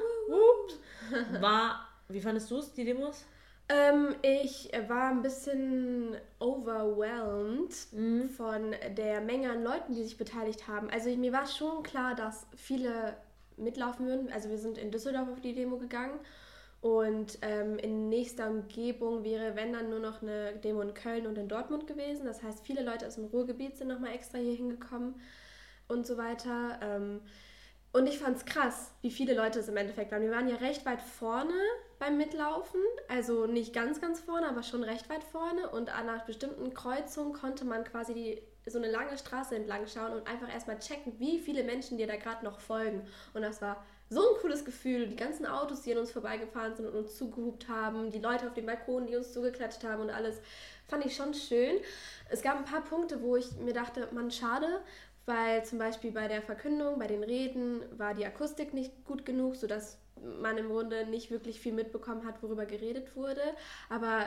[1.40, 3.24] War, wie fandest du es, die Demos?
[3.68, 8.28] Ähm, ich war ein bisschen overwhelmed mhm.
[8.28, 10.88] von der Menge an Leuten, die sich beteiligt haben.
[10.90, 13.16] Also mir war schon klar, dass viele
[13.56, 14.30] mitlaufen würden.
[14.32, 16.20] Also wir sind in Düsseldorf auf die Demo gegangen
[16.80, 21.37] und ähm, in nächster Umgebung wäre, wenn dann nur noch eine Demo in Köln und
[21.37, 22.26] in Dortmund gewesen.
[22.26, 25.16] Das heißt, viele Leute aus dem Ruhrgebiet sind nochmal extra hier hingekommen
[25.88, 26.78] und so weiter.
[26.82, 27.20] Ähm,
[27.92, 30.23] und ich fand es krass, wie viele Leute es im Endeffekt waren.
[30.23, 31.54] Wir waren ja recht weit vorne
[31.98, 32.80] beim Mitlaufen.
[33.08, 35.70] Also nicht ganz, ganz vorne, aber schon recht weit vorne.
[35.70, 40.12] Und an einer bestimmten Kreuzung konnte man quasi die, so eine lange Straße entlang schauen
[40.12, 43.06] und einfach erstmal checken, wie viele Menschen dir da gerade noch folgen.
[43.34, 45.08] Und das war so ein cooles Gefühl.
[45.08, 48.54] Die ganzen Autos, die an uns vorbeigefahren sind und uns zugehupt haben, die Leute auf
[48.54, 50.40] den Balkonen, die uns zugeklatscht haben und alles,
[50.88, 51.76] fand ich schon schön.
[52.28, 54.80] Es gab ein paar Punkte, wo ich mir dachte, man, schade,
[55.26, 59.56] weil zum Beispiel bei der Verkündung, bei den Reden war die Akustik nicht gut genug,
[59.56, 59.98] sodass
[60.40, 63.42] man im Grunde nicht wirklich viel mitbekommen hat, worüber geredet wurde.
[63.88, 64.26] Aber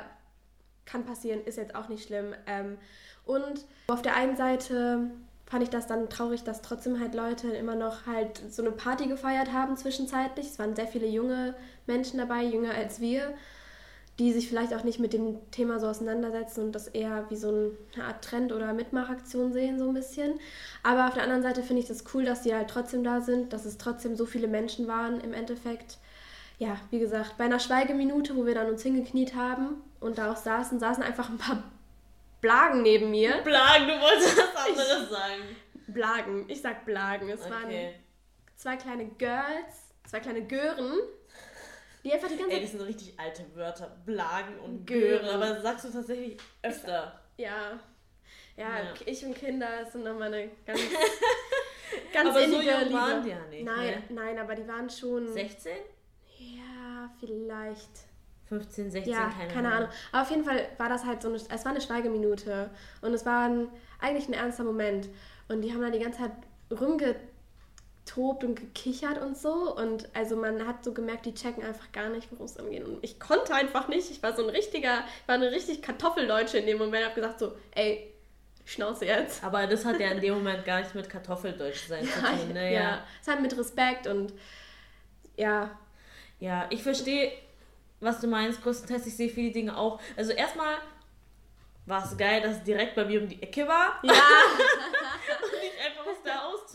[0.85, 2.33] kann passieren, ist jetzt auch nicht schlimm.
[2.47, 2.77] Ähm,
[3.25, 5.11] und auf der einen Seite
[5.45, 9.07] fand ich das dann traurig, dass trotzdem halt Leute immer noch halt so eine Party
[9.07, 10.47] gefeiert haben zwischenzeitlich.
[10.47, 11.55] Es waren sehr viele junge
[11.87, 13.33] Menschen dabei, jünger als wir
[14.19, 17.47] die sich vielleicht auch nicht mit dem Thema so auseinandersetzen und das eher wie so
[17.95, 20.37] eine Art Trend oder Mitmachaktion sehen, so ein bisschen.
[20.83, 23.53] Aber auf der anderen Seite finde ich das cool, dass die halt trotzdem da sind,
[23.53, 25.99] dass es trotzdem so viele Menschen waren im Endeffekt.
[26.57, 30.37] Ja, wie gesagt, bei einer Schweigeminute, wo wir dann uns hingekniet haben und da auch
[30.37, 31.63] saßen, saßen einfach ein paar
[32.41, 33.37] Blagen neben mir.
[33.43, 35.43] Blagen, du wolltest was anderes ich, sagen.
[35.87, 37.29] Blagen, ich sag Blagen.
[37.29, 37.51] Es okay.
[37.51, 37.93] waren
[38.57, 40.91] zwei kleine Girls, zwei kleine Gören
[42.03, 43.97] die einfach die ganze Ey, das sind richtig alte Wörter.
[44.05, 45.23] Blagen und Gören.
[45.23, 45.41] Gören.
[45.41, 47.19] Aber sagst du tatsächlich öfter.
[47.37, 47.79] Ja.
[48.55, 48.93] Ja, ja.
[49.05, 50.79] ich und Kinder sind nochmal eine ganz,
[52.13, 52.93] ganz aber so jung Liebe.
[52.93, 53.63] waren die ja nicht.
[53.63, 54.03] Nein, ne?
[54.09, 55.31] nein, aber die waren schon.
[55.31, 55.71] 16?
[56.37, 58.09] Ja, vielleicht.
[58.47, 59.83] 15, 16, ja, keine, keine Ahnung.
[59.83, 59.89] Ahnung.
[60.11, 63.25] Aber auf jeden Fall war das halt so eine, es war eine Schweigeminute und es
[63.25, 65.07] war ein, eigentlich ein ernster Moment.
[65.47, 66.31] Und die haben da die ganze Zeit
[66.71, 67.28] rumgezogen
[68.09, 69.75] getobt und gekichert und so.
[69.75, 72.83] Und also man hat so gemerkt, die checken einfach gar nicht, worum es angeht.
[72.83, 74.09] Und ich konnte einfach nicht.
[74.09, 77.01] Ich war so ein richtiger, ich war eine richtig Kartoffeldeutsche in dem Moment.
[77.01, 78.13] Ich habe gesagt so, ey,
[78.65, 79.43] Schnauze jetzt.
[79.43, 82.53] Aber das hat ja in dem Moment gar nichts mit Kartoffeldeutsch sein zu tun.
[82.53, 82.73] Ne?
[82.73, 82.81] Ja.
[82.81, 84.33] ja, es hat mit Respekt und
[85.35, 85.71] ja.
[86.39, 87.31] Ja, ich verstehe,
[87.99, 88.61] was du meinst.
[88.61, 89.99] Größtenteils, ich sehe viele Dinge auch.
[90.15, 90.75] Also erstmal
[91.87, 93.99] war es geil, dass es direkt bei mir um die Ecke war.
[94.03, 94.13] Ja.
[94.13, 96.05] und ich einfach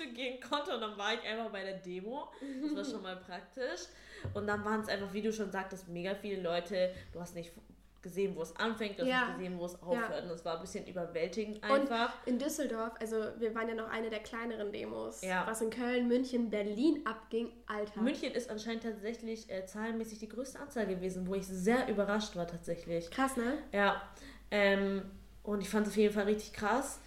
[0.05, 2.29] Haustür gehen konnte und dann war ich einfach bei der Demo.
[2.63, 3.89] Das war schon mal praktisch.
[4.33, 6.95] Und dann waren es einfach, wie du schon sagtest, mega viele Leute.
[7.13, 7.53] Du hast nicht
[8.01, 9.27] gesehen, wo es anfängt, du hast ja.
[9.29, 10.11] nicht gesehen, wo es aufhört.
[10.11, 10.23] Ja.
[10.25, 12.15] Und es war ein bisschen überwältigend einfach.
[12.27, 15.47] Und in Düsseldorf, also wir waren ja noch eine der kleineren Demos, ja.
[15.47, 18.03] was in Köln, München, Berlin abging, Alter.
[18.03, 22.47] München ist anscheinend tatsächlich äh, zahlenmäßig die größte Anzahl gewesen, wo ich sehr überrascht war
[22.47, 23.11] tatsächlich.
[23.11, 23.57] Krass, ne?
[23.73, 24.03] Ja.
[24.51, 25.03] Ähm,
[25.43, 27.01] und ich fand es auf jeden Fall richtig krass.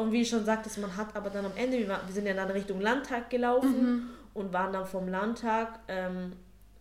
[0.00, 2.34] Und wie ich schon sagte, man hat aber dann am Ende, wir, wir sind ja
[2.34, 4.10] dann Richtung Landtag gelaufen mhm.
[4.34, 6.32] und waren dann vom Landtag ähm,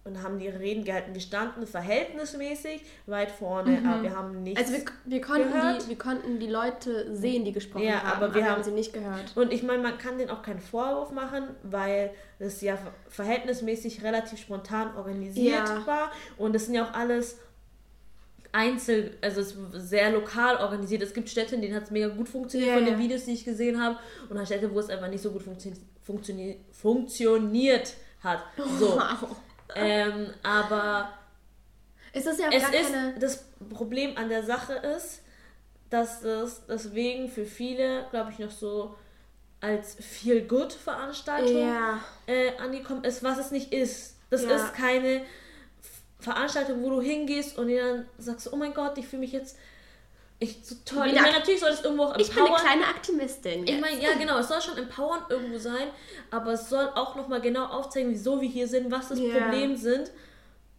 [0.06, 1.14] und haben die Reden gehalten.
[1.14, 3.88] Wir standen verhältnismäßig weit vorne, mhm.
[3.88, 5.84] aber wir haben nichts Also wir, wir, konnten gehört.
[5.84, 8.72] Die, wir konnten die Leute sehen, die gesprochen ja, haben, aber wir aber haben sie
[8.72, 9.36] nicht gehört.
[9.36, 12.78] Und ich meine, man kann denen auch keinen Vorwurf machen, weil das ja
[13.10, 15.86] verhältnismäßig relativ spontan organisiert ja.
[15.86, 16.12] war.
[16.38, 17.38] Und das sind ja auch alles
[18.52, 21.02] einzel, also es ist sehr lokal organisiert.
[21.02, 23.34] Es gibt Städte, in denen hat es mega gut funktioniert yeah, von den Videos, die
[23.34, 23.98] ich gesehen habe,
[24.30, 28.44] und dann Städte, wo es einfach nicht so gut funktio funktio funktioniert hat.
[28.80, 28.96] So.
[28.96, 29.36] Wow.
[29.76, 31.14] Ähm, aber
[32.12, 35.22] ist das ja es ist, das Problem an der Sache ist,
[35.92, 38.96] dass es deswegen für viele, glaube ich, noch so
[39.62, 42.00] als Feel-Good-Veranstaltung Ja.
[42.28, 44.18] äh, angekommen ist, was es nicht ist.
[44.30, 44.56] Das Ja.
[44.56, 45.22] ist keine
[46.20, 49.58] Veranstaltung, wo du hingehst und dir dann sagst, oh mein Gott, ich fühle mich jetzt
[50.42, 51.08] ich so toll.
[51.08, 52.62] Ich eine meine, natürlich soll es irgendwo auch Ich bin eine empowern.
[52.66, 53.64] kleine Aktivistin.
[53.64, 53.82] Ich jetzt.
[53.82, 55.88] meine, ja genau, es soll schon empowern irgendwo sein,
[56.32, 59.34] aber es soll auch nochmal genau aufzeigen, wieso wir hier sind, was das Ja.
[59.38, 60.12] Problem sind,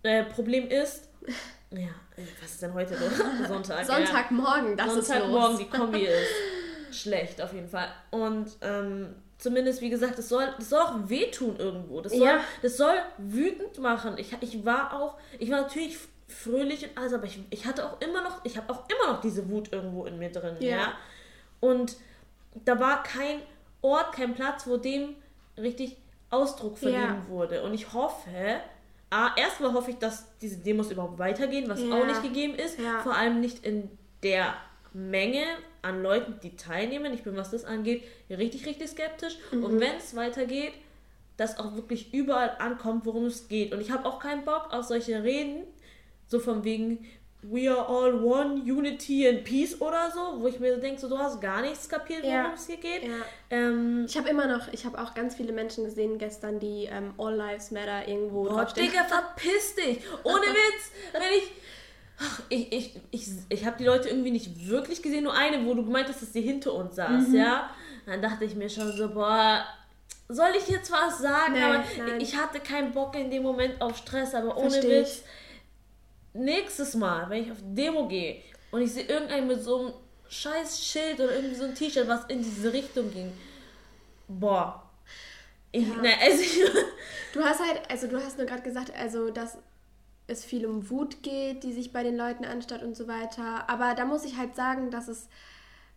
[0.03, 1.09] äh, Problem ist.
[1.72, 3.12] Ja, äh, was ist denn heute los?
[3.48, 3.87] Sonntag.
[3.87, 4.98] Sonntagmorgen, das ja.
[4.98, 5.59] ist Sonntagmorgen, los.
[5.61, 6.33] die Kombi ist
[7.03, 7.87] schlecht auf jeden Fall.
[8.11, 12.00] Und ähm, zumindest, wie gesagt, das soll, das soll auch wehtun irgendwo.
[12.00, 12.40] Das soll, Ja.
[12.62, 14.14] das soll wütend machen.
[14.18, 15.98] Ich, ich war auch, ich war natürlich
[16.29, 19.20] fröhlich und alles, aber ich, ich hatte auch immer noch, ich habe auch immer noch
[19.20, 20.57] diese Wut irgendwo in mir drin.
[20.61, 20.68] Ja.
[20.76, 20.92] ja?
[21.61, 21.96] Und
[22.64, 23.40] da war kein
[23.83, 25.16] Ort, kein Platz, wo dem
[25.57, 25.96] richtig
[26.31, 27.29] Ausdruck verliehen Ja.
[27.29, 27.62] wurde.
[27.62, 28.61] Und ich hoffe,
[29.11, 32.79] A, erstmal hoffe ich, dass diese Demos überhaupt weitergehen, was auch nicht gegeben ist.
[33.03, 33.90] Vor allem nicht in
[34.22, 34.55] der
[34.92, 35.42] Menge
[35.83, 37.12] an Leuten, die teilnehmen.
[37.14, 39.38] Ich bin, was das angeht, richtig, richtig skeptisch.
[39.53, 39.64] Mhm.
[39.64, 40.73] Und wenn es weitergeht,
[41.37, 43.73] dass auch wirklich überall ankommt, worum es geht.
[43.73, 45.64] Und ich habe auch keinen Bock auf solche Reden,
[46.27, 47.07] so von wegen
[47.43, 51.09] We are all one, unity and peace oder so, wo ich mir so denke, so,
[51.09, 52.53] du hast gar nichts kapiert, worum Ja.
[52.55, 53.05] es hier geht.
[53.05, 53.14] Ja.
[53.49, 57.14] Ähm, Ich habe immer noch, ich habe auch ganz viele Menschen gesehen gestern, die ähm,
[57.16, 58.90] All Lives Matter irgendwo Boah, draufstehen.
[58.90, 60.01] Digga, verpiss dich!
[60.23, 60.93] Ohne Witz!
[61.12, 61.51] Wenn ich.
[62.22, 65.74] Ach, Ich, ich, ich, ich habe die Leute irgendwie nicht wirklich gesehen, nur eine, wo
[65.74, 67.35] du gemeint hast, dass sie hinter uns saß, Mhm.
[67.35, 67.70] ja?
[68.06, 69.64] Dann dachte ich mir schon so, boah,
[70.28, 71.54] soll ich jetzt was sagen?
[71.54, 72.20] Nee, aber nein.
[72.20, 75.00] ich hatte keinen Bock in dem Moment auf Stress, aber ohne Versteh.
[75.00, 75.22] Witz.
[76.33, 79.92] Nächstes Mal, wenn ich auf Demo gehe und ich sehe irgendeinen mit so einem
[80.28, 83.33] scheiß Schild oder irgendwie so ein T-Shirt, was in diese Richtung ging,
[84.28, 84.88] boah.
[85.72, 85.96] Ich, Ja.
[85.96, 86.42] ne, also
[87.33, 89.59] Du hast halt, also du hast nur gerade gesagt, also dass
[90.31, 93.69] es viel um Wut geht, die sich bei den Leuten anstatt und so weiter.
[93.69, 95.29] Aber da muss ich halt sagen, dass es,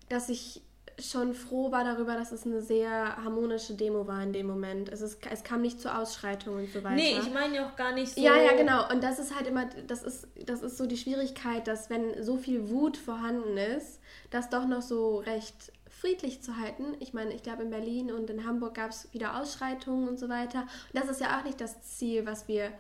[0.10, 0.62] dass ich
[1.00, 4.90] schon froh war darüber, dass es eine sehr harmonische Demo war in dem Moment.
[4.90, 6.96] Es, ist, es kam nicht zur Ausschreitung und so weiter.
[6.96, 8.22] nee, ich meine ja auch gar nicht so.
[8.22, 8.90] Ja, ja, genau.
[8.92, 12.38] Und das ist halt immer, das ist, das ist so die Schwierigkeit, dass wenn so
[12.38, 16.96] viel Wut vorhanden ist, das doch noch so recht friedlich zu halten.
[17.00, 20.30] Ich meine, ich glaube in Berlin und in Hamburg gab es wieder Ausschreitungen und so
[20.30, 20.62] weiter.
[20.62, 22.72] Und das ist ja auch nicht das Ziel, was wir.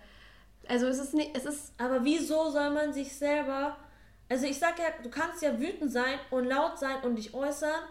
[0.67, 1.73] Also es ist nicht, es ist.
[1.78, 3.78] Aber wieso soll man sich selber.
[4.30, 7.82] Also ich sag ja, du kannst ja wütend sein und laut sein und dich äußern,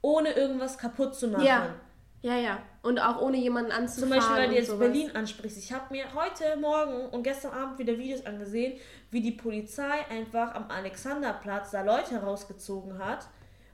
[0.00, 1.44] ohne irgendwas kaputt zu machen.
[1.44, 1.74] Ja.
[2.22, 2.58] Ja, ja.
[2.82, 4.10] Und auch ohne jemanden Zum anzufahren.
[4.16, 4.78] Beispiel, weil du jetzt sowas.
[4.78, 5.58] Berlin ansprichst.
[5.58, 10.54] Ich habe mir heute Morgen und gestern Abend wieder Videos angesehen, wie die Polizei einfach
[10.54, 13.28] am Alexanderplatz da Leute rausgezogen hat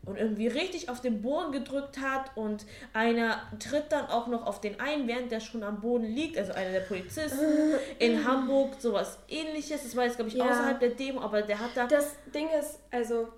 [0.04, 4.60] und irgendwie richtig auf den Boden gedrückt hat und einer tritt dann auch noch auf
[4.60, 9.18] den einen, während der schon am Boden liegt, also einer der Polizisten in Hamburg, sowas
[9.28, 9.82] ähnliches.
[9.82, 10.48] Das war jetzt, glaube ich, Ja.
[10.48, 13.28] außerhalb der Demo, aber der hat da Das Ding ist, also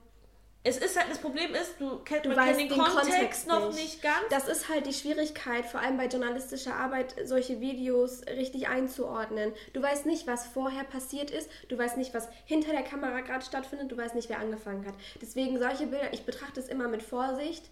[0.64, 3.46] es ist halt, das Problem ist, du, kennt, Du man weißt den, den Kontext, Kontext
[3.48, 3.82] noch nicht.
[3.82, 4.22] nicht ganz.
[4.30, 9.52] Das ist halt die Schwierigkeit, vor allem bei journalistischer Arbeit, solche Videos richtig einzuordnen.
[9.72, 13.44] Du weißt nicht, was vorher passiert ist, du weißt nicht, was hinter der Kamera gerade
[13.44, 14.94] stattfindet, du weißt nicht, wer angefangen hat.
[15.20, 17.64] Deswegen solche Bilder, ich betrachte es immer mit Vorsicht,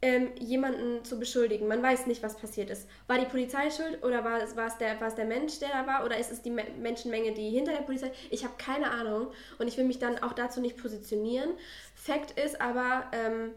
[0.00, 1.66] ähm, jemanden zu beschuldigen.
[1.66, 2.88] Man weiß nicht, was passiert ist.
[3.06, 5.70] War die Polizei schuld oder war es, war es, der, war es der Mensch, der
[5.70, 8.12] da war oder ist es die Me Menschenmenge, die hinter der Polizei...
[8.30, 11.50] Ich habe keine Ahnung und ich will mich dann auch dazu nicht positionieren.
[11.94, 13.04] Fakt ist aber...
[13.12, 13.54] Ähm,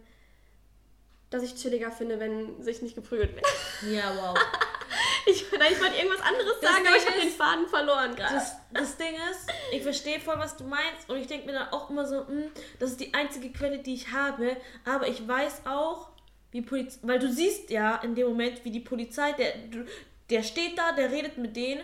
[1.31, 3.45] dass ich chilliger finde, wenn sich nicht geprügelt wird.
[3.91, 4.37] Ja, wow.
[5.25, 8.33] Ich, ich wollte irgendwas anderes Das sagen, aber ich Ding habe den Faden verloren gerade.
[8.33, 11.69] Das, das Ding ist, ich verstehe voll, was du meinst und ich denke mir dann
[11.69, 15.61] auch immer so, hm, das ist die einzige Quelle, die ich habe, aber ich weiß
[15.65, 16.09] auch,
[16.51, 19.53] wie Polizei, weil du siehst ja in dem Moment, wie die Polizei, der,
[20.29, 21.81] der steht da, der redet mit denen,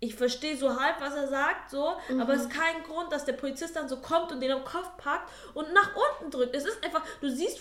[0.00, 3.32] ich verstehe so halb, was er sagt, so, aber es ist kein Grund, dass der
[3.32, 6.54] Polizist dann so kommt und den am Kopf packt und nach unten drückt.
[6.54, 7.60] Es ist einfach, du siehst,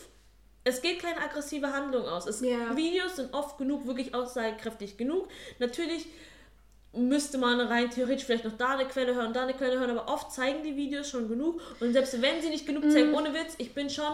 [0.65, 2.25] es geht keine aggressive Handlung aus.
[2.25, 2.75] Es, Ja.
[2.75, 5.27] Videos sind oft genug, wirklich aussagekräftig genug.
[5.59, 6.07] Natürlich
[6.93, 10.11] müsste man rein theoretisch vielleicht noch da eine Quelle hören, da eine Quelle hören, aber
[10.11, 13.55] oft zeigen die Videos schon genug und selbst wenn sie nicht genug zeigen, ohne Witz,
[13.57, 14.13] ich bin schon,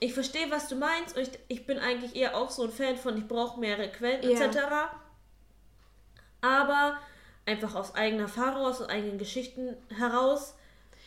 [0.00, 2.96] ich verstehe, was du meinst und ich, ich bin eigentlich eher auch so ein Fan
[2.96, 4.46] von, ich brauche mehrere Quellen Ja.
[4.46, 4.58] etc.,
[6.40, 6.96] aber
[7.46, 10.54] einfach aus eigener Erfahrung, aus eigenen Geschichten heraus,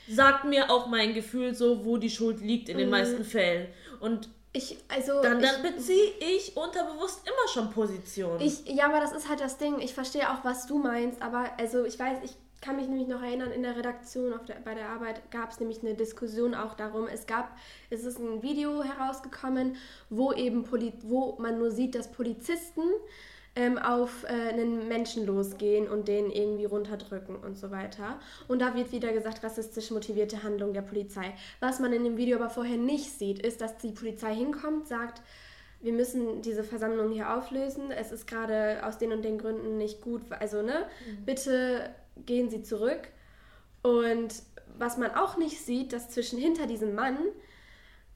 [0.08, 3.67] sagt mir auch mein Gefühl so, wo die Schuld liegt in den meisten Fällen
[3.99, 8.39] und Ich, also, dann, ich, dann beziehe ich unterbewusst immer schon Position.
[8.39, 9.79] ich, ja, aber das ist halt das Ding.
[9.79, 13.21] Ich verstehe auch, was du meinst, aber also ich weiß, ich kann mich nämlich noch
[13.21, 17.08] erinnern, in der Redaktion der, bei der Arbeit gab es nämlich eine Diskussion auch darum.
[17.08, 17.58] Es gab,
[17.89, 19.76] es ist ein Video herausgekommen,
[20.10, 22.84] wo eben Poli wo man nur sieht, dass Polizisten
[23.56, 28.19] ähm, auf äh, einen Menschen losgehen und den irgendwie runterdrücken und so weiter.
[28.47, 31.34] Und da wird wieder gesagt, rassistisch motivierte Handlung der Polizei.
[31.60, 35.21] Was man in dem Video aber vorher nicht sieht, ist, dass die Polizei hinkommt, sagt,
[35.82, 37.91] wir müssen diese Versammlung hier auflösen.
[37.91, 40.21] Es ist gerade aus den und den Gründen nicht gut.
[40.39, 40.86] Also, ne,
[41.26, 41.93] bitte
[42.26, 43.10] gehen Sie zurück.
[43.82, 44.34] Und
[44.78, 47.17] was man auch nicht sieht, dass zwischen hinter diesem Mann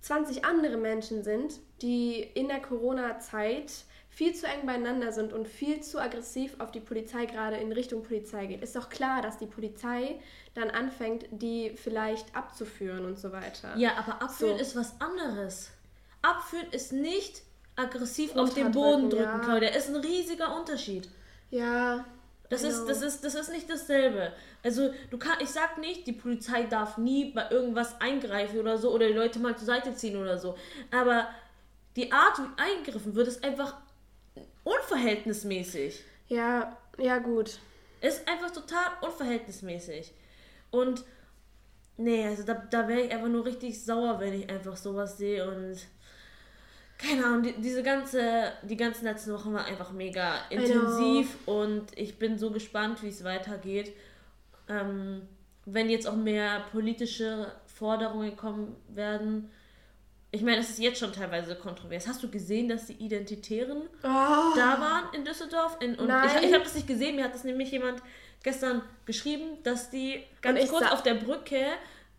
[0.01, 3.71] 20 andere Menschen sind, die in der Corona-Zeit
[4.09, 8.01] viel zu eng beieinander sind und viel zu aggressiv auf die Polizei gerade in Richtung
[8.01, 8.63] Polizei geht.
[8.63, 10.19] Ist doch klar, dass die Polizei
[10.55, 13.75] dann anfängt, die vielleicht abzuführen und so weiter.
[13.77, 14.61] Ja, aber abführen So.
[14.61, 15.71] ist was anderes.
[16.23, 17.43] Abführen ist nicht
[17.75, 19.39] aggressiv auf den Boden drücken, ja.
[19.39, 19.69] Claudia.
[19.69, 21.07] Ist ein riesiger Unterschied.
[21.51, 22.03] Ja.
[22.49, 24.31] Das ist, das, ist, das ist nicht dasselbe.
[24.63, 28.93] Also, du kann, ich sag nicht, die Polizei darf nie bei irgendwas eingreifen oder so
[28.93, 30.55] oder die Leute mal zur Seite ziehen oder so.
[30.89, 31.27] Aber
[31.97, 33.75] die Art, wie eingegriffen wird, ist einfach
[34.63, 36.03] unverhältnismäßig.
[36.29, 37.59] Ja, ja, gut.
[38.01, 40.13] Ist einfach total unverhältnismäßig.
[40.71, 41.03] Und
[41.97, 45.49] nee, also da, da wäre ich einfach nur richtig sauer, wenn ich einfach sowas sehe
[45.49, 45.77] und
[46.97, 52.17] keine Ahnung, die, diese ganze, die ganzen letzten Wochen war einfach mega intensiv und ich
[52.17, 53.93] bin so gespannt, wie es weitergeht.
[54.67, 55.21] Ähm,
[55.65, 59.51] wenn jetzt auch mehr politische Forderungen kommen werden.
[60.31, 62.07] Ich meine, das ist jetzt schon teilweise kontrovers.
[62.07, 65.77] Hast du gesehen, dass die Identitären Oh, da waren in Düsseldorf.
[65.81, 66.29] In, und Nein.
[66.37, 67.15] ich, ich habe das nicht gesehen.
[67.17, 68.01] Mir hat das nämlich jemand
[68.43, 71.65] gestern geschrieben, dass die ganz kurz auf der Brücke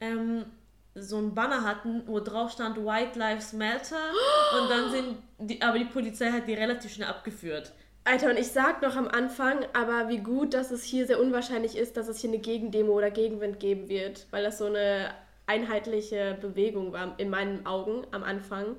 [0.01, 0.45] ähm,
[0.94, 3.96] so ein Banner hatten, wo drauf stand White Lives Matter.
[4.61, 7.72] Und dann sind die, aber die Polizei hat die relativ schnell abgeführt.
[8.05, 11.77] Alter, und ich sag noch am Anfang, aber wie gut, dass es hier sehr unwahrscheinlich
[11.77, 15.11] ist, dass es hier eine Gegendemo oder Gegenwind geben wird, weil das so eine
[15.44, 18.77] einheitliche Bewegung war in meinen Augen am Anfang.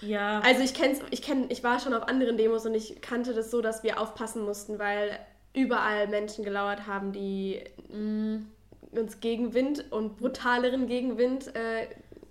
[0.00, 0.40] Ja.
[0.40, 3.52] Also ich kenn's, ich kenn, ich war schon auf anderen Demos und ich kannte das
[3.52, 5.16] so, dass wir aufpassen mussten, weil
[5.54, 7.62] überall Menschen gelauert haben, die
[8.92, 11.88] uns Gegenwind und brutaleren Gegenwind äh,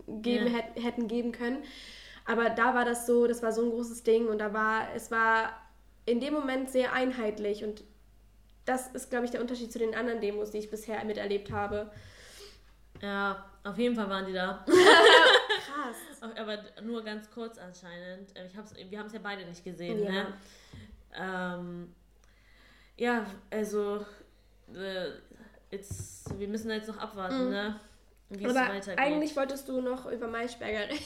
[0.07, 0.53] geben, Ja.
[0.59, 1.63] hätt, hätten geben können.
[2.25, 5.11] Aber da war das so, das war so ein großes Ding und da war, es
[5.11, 5.53] war
[6.05, 7.83] in dem Moment sehr einheitlich und
[8.65, 11.91] das ist, glaube ich, der Unterschied zu den anderen Demos, die ich bisher miterlebt habe.
[13.01, 14.65] Ja, auf jeden Fall waren die da.
[14.65, 16.21] Krass.
[16.37, 18.35] Aber nur ganz kurz anscheinend.
[18.35, 20.11] Äh, Ich hab's, wir haben es ja beide nicht gesehen, Ja.
[20.11, 20.33] ne?
[21.17, 21.93] Ähm,
[22.97, 24.05] ja, also
[24.73, 25.09] äh,
[25.75, 27.79] jetzt, wir müssen jetzt noch abwarten, ne?
[28.29, 28.57] Wie es Mhm.
[28.57, 28.97] Weitergeht.
[28.99, 30.99] eigentlich wolltest du noch über Maischberger reden.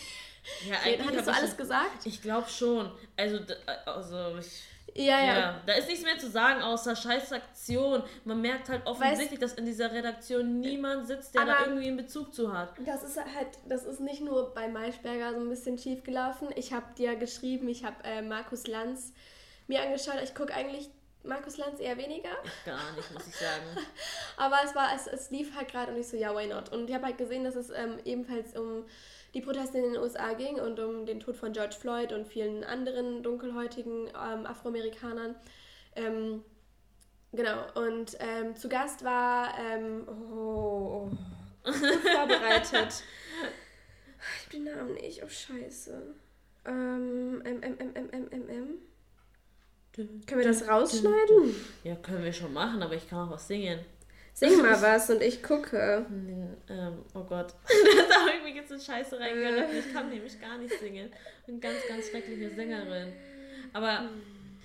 [0.69, 2.05] ja, Hattest hab du alles schon- gesagt?
[2.05, 2.91] Ich glaube schon.
[3.17, 3.55] Also, d-
[3.85, 4.63] also ich,
[4.95, 5.37] Ja, ja.
[5.39, 5.61] ja.
[5.65, 8.03] da ist nichts mehr zu sagen außer scheiß Aktion.
[8.23, 12.33] Man merkt halt offensichtlich, dass in dieser Redaktion niemand sitzt, der da irgendwie einen Bezug
[12.33, 12.69] zu hat.
[12.85, 16.47] Das ist halt, das ist nicht nur bei Maischberger so ein bisschen schief gelaufen.
[16.55, 19.11] Ich habe dir geschrieben, ich habe äh, Markus Lanz
[19.67, 20.19] mir angeschaut.
[20.23, 20.89] Ich gucke eigentlich
[21.29, 22.31] Markus Lanz eher weniger.
[22.65, 23.63] Gar nicht, muss ich sagen.
[24.37, 26.69] Aber es war, es, es lief halt gerade und ich so, ja, why not?
[26.69, 28.85] Und ich habe halt gesehen, dass es ähm, ebenfalls um
[29.33, 32.63] die Proteste in den USA ging und um den Tod von George Floyd und vielen
[32.63, 35.35] anderen dunkelhäutigen ähm, Afroamerikanern.
[35.95, 36.43] Ähm,
[37.31, 39.53] genau, und ähm, zu Gast war,
[40.07, 41.11] oh, oh,
[41.63, 43.03] gut vorbereitet.
[44.43, 46.13] Ich den Namen nicht, oh scheiße.
[46.65, 48.77] Ähm, M, M, M, M, M, M, M.
[50.25, 51.55] Können wir das rausschneiden?
[51.83, 53.79] Ja, können wir schon machen, aber ich kann auch was singen.
[54.33, 56.05] Sing mal was und ich gucke.
[56.69, 57.53] Ähm, oh Gott.
[58.09, 59.77] da habe ich mich jetzt in Scheiße reingeritten.
[59.77, 61.11] Ich kann nämlich gar nicht singen.
[61.45, 63.11] Bin ganz, ganz schreckliche Sängerin.
[63.73, 64.09] Aber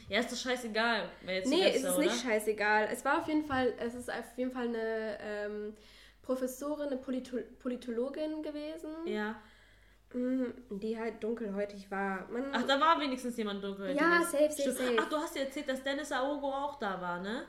[0.09, 1.99] ja, ist doch scheißegal, wer jetzt Nee, es ist oder?
[1.99, 2.89] nicht scheißegal.
[2.93, 5.75] Es war auf jeden Fall, es ist auf jeden Fall eine ähm,
[6.23, 9.35] Professorin, eine Polito Politologin gewesen, Ja.
[10.15, 12.27] Mm, die halt dunkelhäutig war.
[12.31, 13.95] Man, Ach, da war wenigstens jemand dunkel.
[13.95, 14.97] Ja, safe, safe, safe.
[14.99, 17.45] Ach, du hast dir erzählt, dass Dennis Aogo auch da war, ne?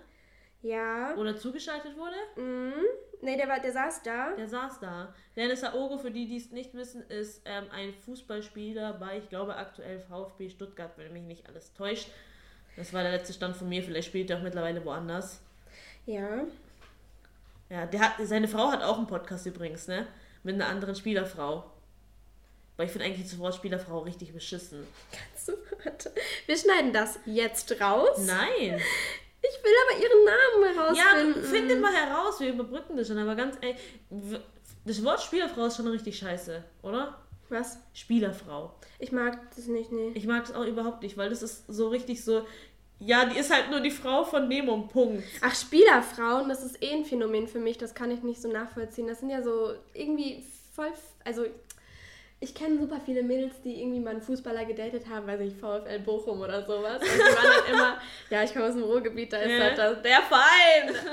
[0.65, 1.15] ja.
[1.15, 2.15] Oder zugeschaltet wurde?
[2.35, 2.83] Mm,
[3.21, 4.35] nee, der, war, der saß da.
[4.35, 5.13] Der saß da.
[5.35, 9.55] Dennis Aogo, für die, die es nicht wissen, ist ähm, ein Fußballspieler bei, ich glaube,
[9.55, 12.09] aktuell VfB Stuttgart, wenn mich nicht alles täuscht.
[12.75, 13.83] Das war der letzte Stand von mir.
[13.83, 15.41] Vielleicht spielt er auch mittlerweile woanders.
[16.05, 16.45] Ja.
[17.69, 20.07] Ja, der hat, seine Frau hat auch einen Podcast übrigens, ne?
[20.43, 21.71] Mit einer anderen Spielerfrau.
[22.77, 24.85] Weil ich finde eigentlich das Wort Spielerfrau richtig beschissen.
[25.37, 26.11] So, warte.
[26.45, 28.17] Wir schneiden das jetzt raus.
[28.25, 28.81] Nein!
[29.47, 31.43] Ich will aber ihren Namen Ja, herausfinden.
[31.43, 33.77] findet mal heraus, wir überbrücken das schon, aber ganz ehrlich,
[34.85, 37.17] das Wort Spielerfrau ist schon richtig scheiße, oder?
[37.49, 37.77] Was?
[37.93, 38.73] Spielerfrau.
[38.97, 40.11] Ich mag das nicht, nee.
[40.15, 42.45] Ich mag das auch überhaupt nicht, weil das ist so richtig so,
[42.99, 45.23] ja, die ist halt nur die Frau von Nemo, Punkt.
[45.41, 49.05] Ach, Spielerfrauen, das ist eh ein Phänomen für mich, das kann ich nicht so nachvollziehen.
[49.07, 50.91] Das sind ja so irgendwie voll,
[51.23, 51.45] also
[52.45, 55.99] ich kenne super viele Mädels, die irgendwie mal einen Fußballer gedatet haben, weiß ich, VfL
[55.99, 57.01] Bochum oder sowas.
[57.01, 59.59] Und die waren dann immer, ja, ich komme aus dem Ruhrgebiet, da ist Ja.
[59.65, 60.95] halt das, der Verein.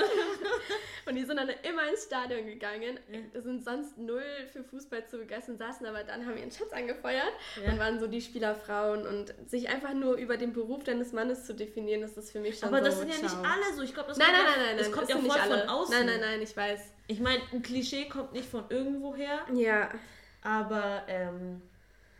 [1.05, 2.97] Und die sind dann immer ins Stadion gegangen.
[3.35, 7.33] Das sind sonst null für Fußball zu begeistern, saßen aber dann, haben ihren Schatz angefeuert
[7.65, 7.73] Ja.
[7.73, 9.05] und waren so die Spielerfrauen.
[9.07, 12.57] Und sich einfach nur über den Beruf deines Mannes zu definieren, das ist für mich
[12.59, 13.83] schon Aber so, das sind ja nicht alle so.
[13.83, 14.95] Ich glaube, das Nein, kommt nein, ja, nein, nein, das nein.
[14.95, 15.61] kommt das ja voll nicht alle.
[15.61, 15.95] von außen.
[15.97, 16.81] Nein, nein, nein, ich weiß.
[17.09, 19.91] Ich meine, ein Klischee kommt nicht von irgendwoher, Ja.
[20.43, 21.63] Aber ähm,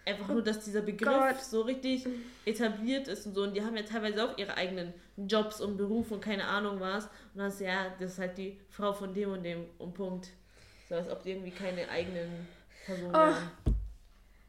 [0.07, 1.41] einfach nur, dass dieser Begriff Gott.
[1.43, 2.07] so richtig
[2.45, 3.43] etabliert ist und so.
[3.43, 7.05] Und die haben ja teilweise auch ihre eigenen Jobs und Berufe und keine Ahnung was.
[7.05, 10.29] Und dann ist ja, das ist halt die Frau von dem und dem und Punkt.
[10.89, 12.47] So als ob die irgendwie keine eigenen
[12.85, 13.19] Personen Oh.
[13.19, 13.51] wären.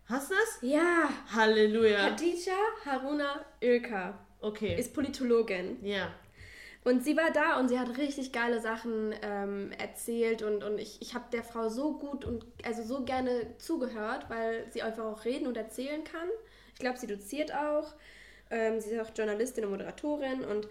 [0.06, 0.60] Hast du das?
[0.70, 1.10] Ja.
[1.34, 2.10] Halleluja.
[2.10, 2.54] Khadija
[2.86, 4.76] Haruna Ilka Okay.
[4.78, 5.78] ist Politologin.
[5.86, 6.12] ja.
[6.84, 11.02] Und sie war da und sie hat richtig geile Sachen ähm, erzählt und, und ich,
[11.02, 15.24] ich habe der Frau so gut und also so gerne zugehört, weil sie einfach auch
[15.24, 16.28] reden und erzählen kann.
[16.74, 17.94] Ich glaube, sie doziert auch.
[18.50, 20.68] Ähm, sie ist auch Journalistin und Moderatorin und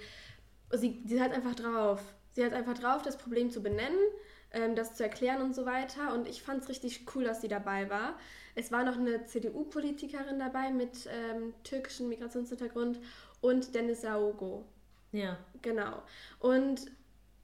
[0.73, 2.03] sie, sie hat einfach drauf.
[2.35, 3.99] Sie hat einfach drauf, das Problem zu benennen,
[4.53, 6.13] ähm, das zu erklären und so weiter.
[6.13, 8.19] Und ich fand es richtig cool, dass sie dabei war.
[8.55, 13.01] Es war noch eine CDU-Politikerin dabei mit ähm, türkischem Migrationshintergrund
[13.41, 14.67] und Dennis Saogo.
[15.13, 15.37] Ja.
[15.61, 16.03] Genau.
[16.41, 16.91] Und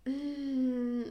[0.05, 1.03] mm,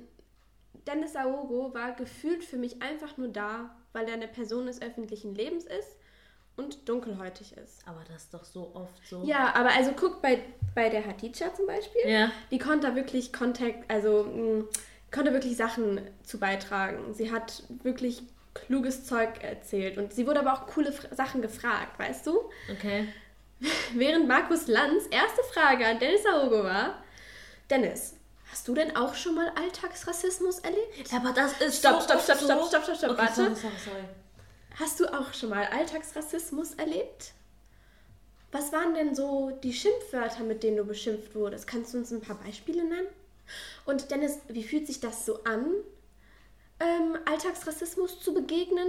[0.86, 5.36] Dennis Aogo war gefühlt für mich einfach nur da, weil er eine Person des öffentlichen
[5.36, 5.98] Lebens ist
[6.56, 7.88] und dunkelhäutig ist.
[7.88, 9.24] Aber das ist doch so oft so.
[9.24, 10.43] Ja, aber also guck bei,
[10.76, 12.02] bei der Hatice zum Beispiel.
[12.06, 12.32] Ja.
[12.52, 14.65] Die konnte da wirklich Kontakt, also mh,
[15.12, 17.13] konnte wirklich Sachen zu beitragen.
[17.13, 22.00] Sie hat wirklich kluges Zeug erzählt und sie wurde aber auch coole F Sachen gefragt,
[22.00, 22.39] weißt du?
[22.72, 23.08] Okay.
[23.93, 27.04] Während Markus Lanz erste Frage an Dennis Aogo war,
[27.70, 28.13] Dennis,
[28.52, 31.13] hast du denn auch schon mal Alltagsrassismus erlebt?
[31.13, 33.36] Aber das ist Stopp, stopp, stopp, stopp, stopp, stopp, stopp, warte.
[33.36, 34.04] Sorry, sorry, sorry.
[34.80, 37.34] Hast du auch schon mal Alltagsrassismus erlebt?
[38.52, 41.67] Was waren denn so die Schimpfwörter, mit denen du beschimpft wurdest?
[41.67, 43.08] Kannst du uns ein paar Beispiele nennen?
[43.86, 45.65] Und Dennis, wie fühlt sich das so an,
[46.80, 48.88] ähm, Alltagsrassismus zu begegnen?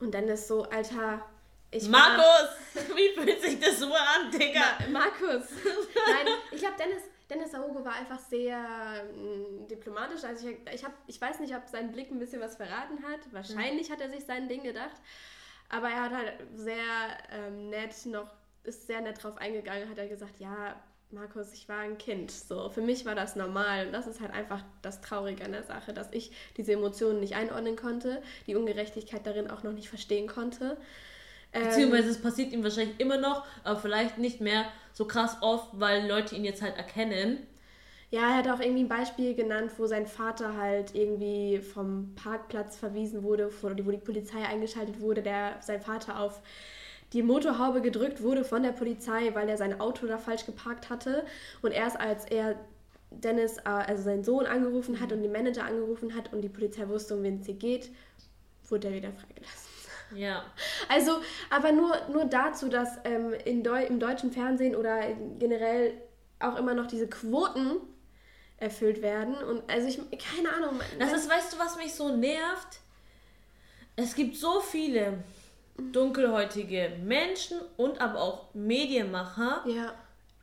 [0.00, 1.24] Und Dennis so, Alter,
[1.70, 2.48] ich war- Markus,
[2.96, 4.60] wie fühlt sich das so an, Digga?
[4.90, 5.48] Ma Markus.
[5.64, 10.24] Nein, ich glaube, Dennis, Dennis Aogo war einfach sehr mm, diplomatisch.
[10.24, 13.20] Also ich, ich, hab, ich weiß nicht, ob sein Blick ein bisschen was verraten hat.
[13.32, 14.96] Wahrscheinlich hat er sich sein Ding gedacht.
[15.68, 16.82] Aber er hat halt sehr
[17.32, 18.28] ähm, nett noch,
[18.64, 20.74] ist sehr nett drauf eingegangen, hat er gesagt, ja,
[21.12, 22.30] Markus, ich war ein Kind.
[22.30, 23.86] So, für mich war das normal.
[23.86, 27.34] Und das ist halt einfach das Traurige an der Sache, dass ich diese Emotionen nicht
[27.34, 30.76] einordnen konnte, die Ungerechtigkeit darin auch noch nicht verstehen konnte.
[31.52, 35.68] Ähm, Beziehungsweise es passiert ihm wahrscheinlich immer noch, aber vielleicht nicht mehr so krass oft,
[35.72, 37.38] weil Leute ihn jetzt halt erkennen.
[38.10, 42.76] Ja, er hat auch irgendwie ein Beispiel genannt, wo sein Vater halt irgendwie vom Parkplatz
[42.76, 46.42] verwiesen wurde, wo die, Polizei eingeschaltet wurde, der sein Vater auf
[47.12, 51.24] die Motorhaube gedrückt wurde von der Polizei, weil er sein Auto da falsch geparkt hatte.
[51.62, 52.56] Und erst als er
[53.10, 56.88] Dennis, äh, also seinen Sohn angerufen hat und den Manager angerufen hat und die Polizei
[56.88, 57.90] wusste, um wen es hier geht,
[58.68, 59.70] wurde er wieder freigelassen.
[60.14, 60.44] Ja.
[60.88, 61.20] Also,
[61.50, 65.00] aber nur, nur dazu, dass ähm, in Deu im deutschen Fernsehen oder
[65.38, 65.94] generell
[66.38, 67.76] auch immer noch diese Quoten
[68.56, 69.34] erfüllt werden.
[69.36, 70.80] Und also ich, keine Ahnung.
[70.98, 72.80] Das ist, weißt du, was mich so nervt?
[73.96, 75.24] Es gibt so viele
[75.92, 79.94] dunkelhäutige Menschen und aber auch Medienmacher, ja,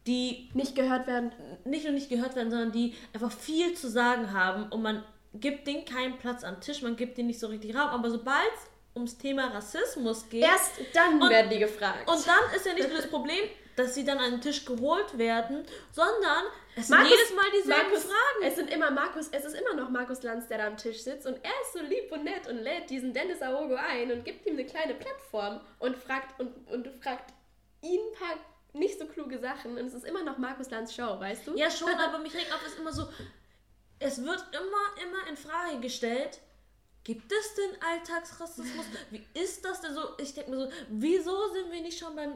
[0.08, 1.32] die nicht gehört werden.
[1.66, 5.04] nicht nur nicht gehört werden, sondern die einfach viel zu sagen haben und man
[5.34, 7.90] gibt denen keinen Platz am Tisch, man gibt denen nicht so richtig Raum.
[7.90, 8.52] Aber sobald
[8.98, 12.10] ums Thema Rassismus geht, Erst dann Und- werden die gefragt.
[12.10, 15.18] und dann ist ja nicht nur das Problem, dass sie dann an den Tisch geholt
[15.18, 16.44] werden, sondern
[16.76, 18.44] es sind Markus- jedes Mal dieselben Markus, Fragen.
[18.44, 21.28] Es sind immer Markus, es ist immer noch Markus Lanz, der da am Tisch sitzt
[21.28, 24.46] und er ist so lieb und nett und lädt diesen Dennis Aogo ein und gibt
[24.48, 27.32] ihm eine kleine Plattform und fragt und, und fragt
[27.82, 28.36] ihn ein paar
[28.74, 31.56] nicht so kluge Sachen und es ist immer noch Markus Lanz Show, weißt du?
[31.56, 33.08] Ja, schon, aber mich regt auf, es immer so.
[34.00, 36.40] Es wird immer, immer in Frage gestellt.
[37.08, 38.86] Gibt es denn Alltagsrassismus?
[39.12, 40.02] Wie ist das denn so?
[40.18, 42.34] Ich denke mir so, wieso sind wir nicht schon beim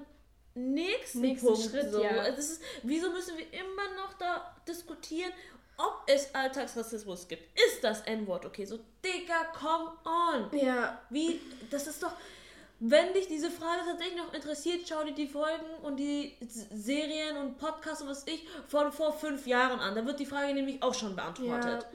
[0.54, 2.02] nächsten, Nächsten Punkt Schritt, so?
[2.02, 2.24] ja.
[2.24, 5.34] Ist, wieso müssen wir immer noch da diskutieren,
[5.76, 7.44] ob es Alltagsrassismus gibt?
[7.68, 8.64] Ist das N-Wort okay?
[8.64, 10.58] So, Digga, come on!
[10.58, 12.14] Ja, Wie, das ist doch.
[12.80, 17.58] Wenn dich diese Frage tatsächlich noch interessiert, schau dir die Folgen und die Serien und
[17.58, 19.96] Podcasts und was ich von vor fünf Jahren an.
[19.96, 21.86] Da wird die Frage nämlich auch schon beantwortet.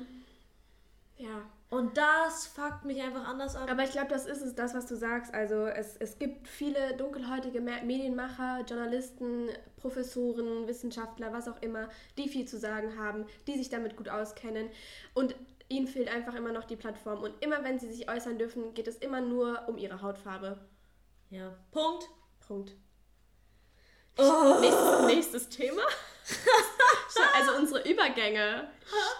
[1.16, 1.26] ja.
[1.30, 1.55] ja.
[1.68, 3.68] Und das fuckt mich einfach anders ab.
[3.68, 5.34] Aber ich glaube, das ist es, das, was du sagst.
[5.34, 11.88] Also es, es gibt viele dunkelhäutige Me- Medienmacher, Journalisten, Professoren, Wissenschaftler, was auch immer,
[12.18, 14.70] die viel zu sagen haben, die sich damit gut auskennen.
[15.12, 15.34] Und
[15.68, 17.20] ihnen fehlt einfach immer noch die Plattform.
[17.22, 20.58] Und immer wenn sie sich äußern dürfen, geht es immer nur um ihre Hautfarbe.
[21.30, 21.52] Ja.
[21.72, 22.08] Punkt.
[22.46, 22.76] Punkt.
[24.18, 24.58] Oh.
[24.60, 25.82] Nächstes, nächstes Thema.
[28.16, 28.68] Übergänge.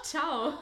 [0.02, 0.54] Ciao.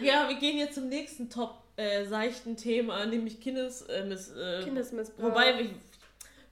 [0.00, 4.62] Ja, wir gehen jetzt zum nächsten top äh, seichten Thema, nämlich Kindes, äh, Miss, äh,
[4.64, 5.30] Kindesmissbrauch.
[5.30, 5.70] Wobei wir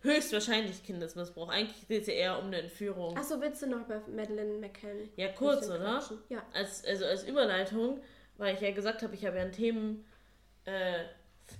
[0.00, 1.48] höchstwahrscheinlich Kindesmissbrauch.
[1.48, 3.16] Eigentlich geht es ja eher um eine Entführung.
[3.16, 5.08] Achso, willst du noch bei Madeleine McCann?
[5.16, 5.78] Ja, kurz, oder?
[5.78, 6.18] quatschen?
[6.30, 6.42] Ja.
[6.54, 8.00] Als, also als Überleitung,
[8.38, 10.06] weil ich ja gesagt habe, ich habe ja ein Themen,
[10.64, 11.04] äh,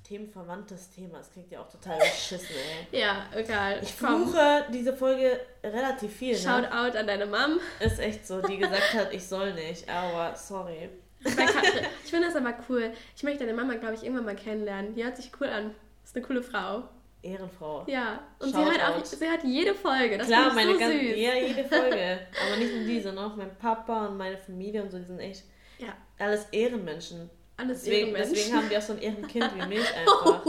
[0.06, 1.18] themenverwandtes Thema.
[1.18, 2.56] Das klingt ja auch total beschissen,
[2.92, 3.00] ey.
[3.00, 3.80] Ja, egal.
[3.82, 6.72] Ich fluche diese Folge relativ viel, Shout ne?
[6.72, 7.58] out an deine Mom.
[7.80, 10.90] Ist echt so, die gesagt hat, ich soll nicht, aber sorry.
[11.24, 12.92] Ich finde das aber cool.
[13.16, 14.94] Ich möchte deine Mama, glaube ich, irgendwann mal kennenlernen.
[14.94, 15.74] Die hört sich cool an.
[16.04, 16.84] Ist eine coole Frau.
[17.22, 17.84] Ehrenfrau.
[17.88, 18.20] Ja.
[18.38, 20.18] Und sie hat auch, sie hat jede Folge.
[20.18, 22.20] Das Klar, meine so ganze, ja, jede Folge.
[22.46, 25.42] Aber nicht nur diese, noch mein Papa und meine Familie und so, die sind echt
[25.78, 25.96] Ja.
[26.18, 27.28] alles Ehrenmenschen.
[27.58, 30.46] Alles Deswegen, deswegen haben die auch so ein Ehrenkind wie mich einfach.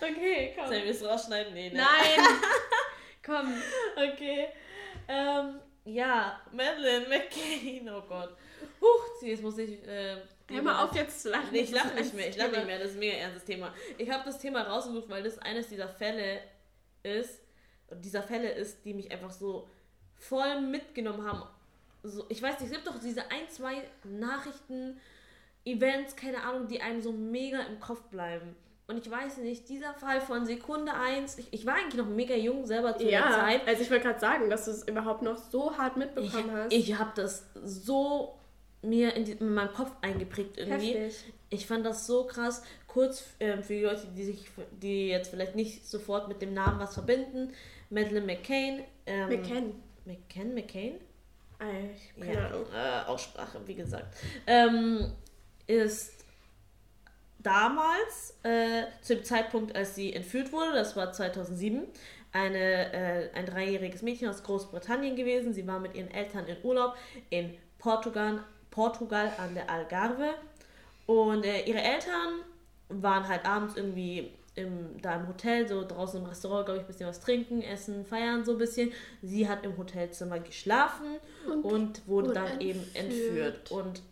[0.00, 0.66] Okay, komm.
[0.68, 1.54] Sollen wir es rausschneiden?
[1.54, 1.76] Nee, ne?
[1.78, 2.26] Nein!
[3.24, 3.54] komm.
[3.96, 4.48] Okay.
[5.08, 8.36] Ähm, ja, Madeleine McCain, oh Gott.
[8.82, 9.82] Huch, jetzt muss ich.
[9.88, 10.18] Äh,
[10.50, 11.48] Hör mal auf jetzt zu lachen.
[11.50, 13.74] Nee, ich lache nicht mehr, ich lache nicht mehr, das ist ein mega ernstes Thema.
[13.96, 16.40] Ich habe das Thema rausgesucht, weil das eines dieser Fälle
[17.02, 17.40] ist,
[17.90, 19.68] dieser Fälle ist, die mich einfach so
[20.16, 21.42] voll mitgenommen haben.
[22.08, 24.98] So, ich weiß nicht, es gibt doch diese ein, zwei Nachrichten,
[25.64, 28.54] Events, keine Ahnung, die einem so mega im Kopf bleiben.
[28.86, 32.34] Und ich weiß nicht, dieser Fall von Sekunde 1, ich, ich war eigentlich noch mega
[32.34, 33.66] jung selber zu der Ja, Zeit.
[33.68, 36.72] also ich wollte gerade sagen, dass du es überhaupt noch so hart Ich, mitbekommen hast.
[36.72, 38.38] ich habe das so
[38.80, 40.94] mir in, die, in meinem Kopf eingeprägt irgendwie.
[40.94, 41.34] Heftig.
[41.50, 42.62] Ich fand das so krass.
[42.86, 44.46] Kurz ähm, für die Leute, die sich,
[44.80, 47.52] die jetzt vielleicht nicht sofort mit dem Namen was verbinden.
[47.90, 48.84] Madeleine McCain.
[49.04, 49.74] Ähm, McCann.
[50.06, 50.94] McCann, McCain?
[51.60, 52.66] Ich- keine Ja, Ahnung.
[52.74, 54.16] äh, Aussprache, wie gesagt.
[54.46, 55.12] Ähm,
[55.66, 56.12] ist
[57.38, 61.86] damals, äh, zu dem Zeitpunkt, als sie entführt wurde, das war 2007,
[62.32, 65.54] eine, äh, ein dreijähriges Mädchen aus Großbritannien gewesen.
[65.54, 66.94] Sie war mit ihren Eltern in Urlaub
[67.30, 70.34] in Portugal, Portugal an der Algarve.
[71.06, 72.40] Und äh, ihre Eltern
[72.90, 76.86] waren halt abends irgendwie im, da im Hotel, so draußen im Restaurant, glaube ich, ein
[76.86, 78.92] bisschen was trinken, essen, feiern so ein bisschen.
[79.22, 81.18] Sie hat im Hotelzimmer geschlafen
[81.62, 83.70] und, wurde wurde dann eben entführt.
[83.70, 83.70] entführt.
[83.70, 84.02] Und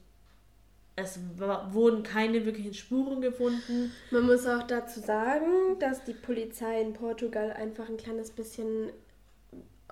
[0.97, 3.92] es war, wurden keine wirklichen Spuren gefunden.
[4.11, 8.88] Man muss auch dazu sagen, dass die Polizei in Portugal einfach ein kleines bisschen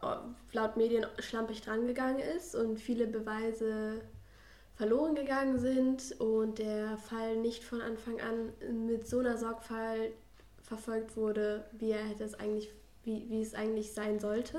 [0.02, 0.06] äh,
[0.52, 4.00] laut Medien schlampig drangegangen ist und viele Beweise
[4.76, 10.12] verloren gegangen sind und der Fall nicht von Anfang an mit so einer Sorgfalt
[10.64, 12.70] verfolgt wurde, wie er hätte es eigentlich,
[13.04, 14.58] wie, wie es eigentlich sein sollte.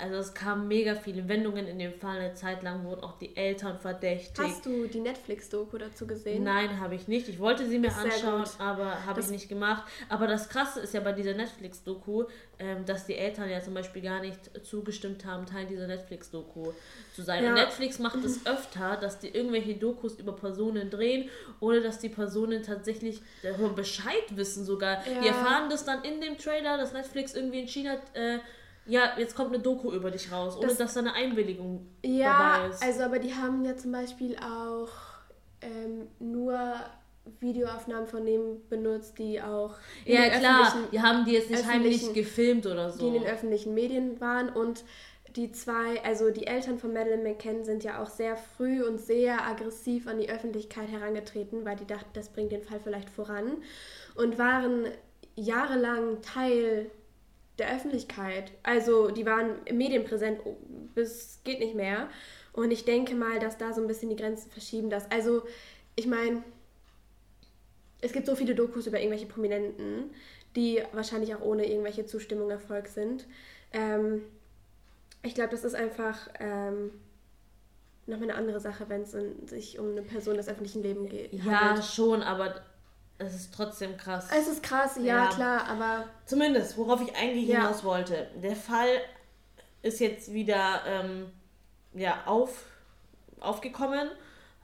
[0.00, 2.18] Also es kamen mega viele Wendungen in dem Fall.
[2.18, 4.38] Eine Zeit lang wurden auch die Eltern verdächtigt.
[4.38, 6.42] Hast du die Netflix-Doku dazu gesehen?
[6.42, 7.28] Nein, habe ich nicht.
[7.28, 8.52] Ich wollte sie mir anschauen, gut.
[8.58, 9.82] aber habe ich nicht gemacht.
[10.08, 12.24] Aber das Krasse ist ja bei dieser Netflix-Doku,
[12.58, 16.72] ähm, dass die Eltern ja zum Beispiel gar nicht zugestimmt haben, Teil dieser Netflix-Doku
[17.14, 17.44] zu sein.
[17.44, 17.50] Ja.
[17.50, 21.28] Und Netflix macht es öfter, dass die irgendwelche Dokus über Personen drehen,
[21.60, 25.02] ohne dass die Personen tatsächlich darüber Bescheid wissen sogar.
[25.04, 25.32] Die Ja.
[25.32, 28.38] erfahren das dann in dem Trailer, dass Netflix irgendwie entschieden hat, äh,
[28.86, 32.56] ja, jetzt kommt eine Doku über dich raus, ohne Das- dass da eine Einwilligung Ja,
[32.58, 32.82] dabei ist.
[32.82, 34.88] also aber die haben ja zum Beispiel auch
[35.62, 36.58] ähm, nur
[37.40, 39.74] Videoaufnahmen von dem benutzt, die auch
[40.04, 42.98] in ja, klar, die haben die jetzt nicht heimlich gefilmt oder so.
[43.00, 44.84] die in den öffentlichen Medien waren und
[45.34, 49.44] die zwei, also die Eltern von Madeleine McCann sind ja auch sehr früh und sehr
[49.44, 53.56] aggressiv an die Öffentlichkeit herangetreten, weil die dachten, das bringt den Fall vielleicht voran
[54.14, 54.84] und waren
[55.34, 56.90] jahrelang Teil
[57.58, 58.52] der Öffentlichkeit.
[58.62, 60.56] Also die waren medienpräsent oh,
[60.94, 62.08] bis geht nicht mehr.
[62.52, 64.88] Und ich denke mal, dass da so ein bisschen die Grenzen verschieben.
[64.88, 65.42] Dass, also,
[65.96, 66.42] ich meine,
[68.00, 70.10] es gibt so viele Dokus über irgendwelche Prominenten,
[70.54, 73.26] die wahrscheinlich auch ohne irgendwelche Zustimmung erfolgt sind.
[73.72, 74.22] Ähm,
[75.22, 76.92] ich glaube, das ist einfach ähm,
[78.06, 81.32] nochmal eine andere Sache, wenn es sich um eine Person des öffentlichen Lebens geht.
[81.32, 81.86] Ja, handelt.
[81.86, 82.62] schon, aber
[83.18, 84.28] es ist trotzdem krass.
[84.36, 85.26] Es ist krass, ja, Ja.
[85.28, 87.60] klar, aber Zumindest, worauf ich eigentlich Ja.
[87.60, 88.28] hinaus wollte.
[88.42, 88.88] Der Fall
[89.82, 91.30] ist jetzt wieder ähm,
[91.92, 92.64] ja, auf,
[93.40, 94.08] aufgekommen,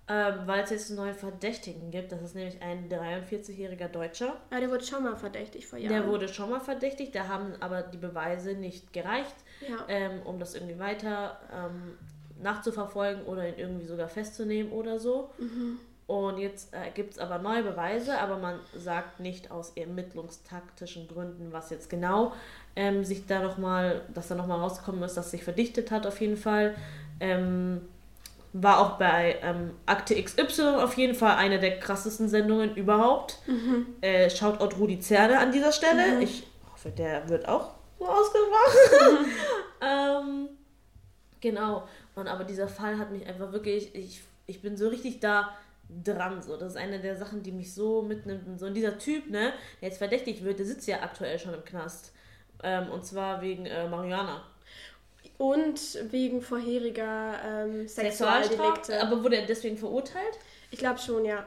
[0.09, 2.11] ähm, weil es jetzt einen neuen Verdächtigen gibt.
[2.11, 4.37] Das ist nämlich ein 43-jähriger Deutscher.
[4.51, 5.93] ja, der wurde schon mal verdächtig vor Jahren.
[5.93, 9.37] Der wurde schon mal verdächtigt, da haben aber die Beweise nicht gereicht,
[9.69, 9.85] Ja.
[9.89, 11.97] ähm, um das irgendwie weiter ähm,
[12.43, 15.31] nachzuverfolgen oder ihn irgendwie sogar festzunehmen oder so.
[16.11, 21.53] Und jetzt äh, gibt es aber neue Beweise, aber man sagt nicht aus ermittlungstaktischen Gründen,
[21.53, 22.33] was jetzt genau
[22.75, 26.21] ähm, sich da noch mal, dass da nochmal rausgekommen ist, dass sich verdichtet hat auf
[26.21, 26.75] jeden Fall.
[27.21, 27.83] Ähm,
[28.53, 33.39] war auch bei ähm, Akte XY auf jeden Fall eine der krassesten Sendungen überhaupt.
[34.01, 36.21] Äh, Shoutout Rudi Zerne an dieser Stelle.
[36.21, 39.29] Ich hoffe, der wird auch so ausgemacht.
[39.81, 40.49] ähm,
[41.41, 41.87] genau.
[42.17, 45.51] Und aber dieser Fall hat mich einfach wirklich, ich, ich bin so richtig da
[46.05, 46.43] dran.
[46.43, 46.57] So.
[46.57, 48.47] Das ist eine der Sachen, die mich so mitnimmt.
[48.47, 51.55] Und so und dieser Typ, ne, der jetzt verdächtigt wird, der sitzt ja aktuell schon
[51.55, 52.13] im Knast.
[52.63, 54.45] Ähm, und zwar wegen äh, Marihuana.
[55.39, 55.81] Und
[56.11, 59.01] wegen vorheriger ähm, Sexualdelikte.
[59.01, 60.39] Aber wurde er deswegen verurteilt?
[60.71, 61.47] Ich glaube schon, ja.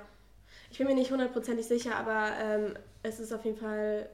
[0.72, 2.74] Ich bin mir nicht hundertprozentig sicher, aber ähm,
[3.04, 4.10] es ist auf jeden Fall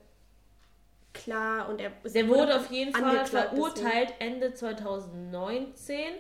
[1.14, 6.14] klar und er Der wurde auf jeden Fall verurteilt Ende 2019,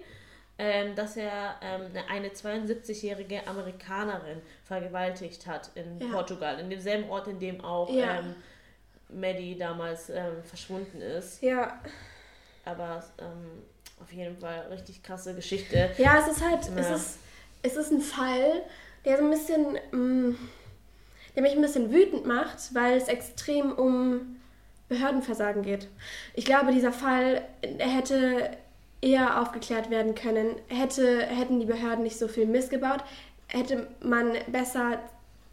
[0.61, 6.07] ähm, dass er ähm, eine 72-jährige Amerikanerin vergewaltigt hat in Ja.
[6.11, 8.19] Portugal, in demselben Ort, in dem auch Ja.
[8.19, 8.35] ähm,
[9.09, 11.41] Maddie damals ähm, verschwunden ist.
[11.41, 11.79] Ja.
[12.65, 13.63] Aber ähm,
[14.01, 15.89] auf jeden Fall richtig krasse Geschichte.
[15.97, 16.95] ja, es ist halt, es, Ja.
[16.95, 17.19] ist,
[17.63, 18.61] es ist ein Fall,
[19.05, 20.37] der so ein bisschen, mm,
[21.35, 24.35] der mich ein bisschen wütend macht, weil es extrem um
[24.89, 25.87] Behördenversagen geht.
[26.33, 27.43] Ich glaube, dieser Fall
[27.77, 28.49] hätte
[29.01, 33.03] eher aufgeklärt werden können, hätte, hätten die Behörden nicht so viel Mist gebaut,
[33.47, 34.99] hätte man besser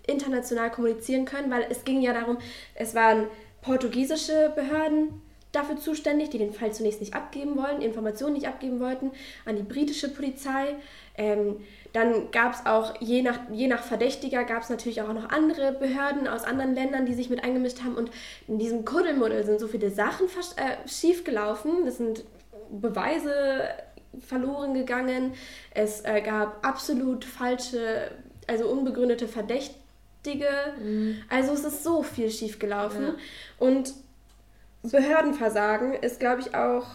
[0.07, 2.39] international kommunizieren können, weil es ging ja darum,
[2.75, 3.27] es waren
[3.63, 5.21] portugiesische Behörden
[5.53, 9.11] dafür zuständig, die den Fall zunächst nicht abgeben wollten, Informationen nicht abgeben wollten,
[9.45, 10.75] an die britische Polizei.
[11.17, 11.57] Ähm,
[11.93, 15.73] dann gab es auch, je nach, je nach Verdächtiger, gab es natürlich auch noch andere
[15.73, 17.97] Behörden aus anderen Ländern, die sich mit eingemischt haben.
[17.97, 18.11] Und
[18.47, 21.87] in diesem Kuddelmuddel sind so viele Sachen äh, schiefgelaufen.
[21.87, 22.25] Das sind
[22.71, 23.63] Beweise
[24.27, 25.35] verloren gegangen.
[25.73, 28.11] Es äh, gab absolut falsche,
[28.47, 30.49] also unbegründete Verdächtige.
[31.29, 33.15] Also es ist so viel schiefgelaufen.
[33.59, 33.93] Und
[34.83, 36.87] Behördenversagen ist, glaube ich, auch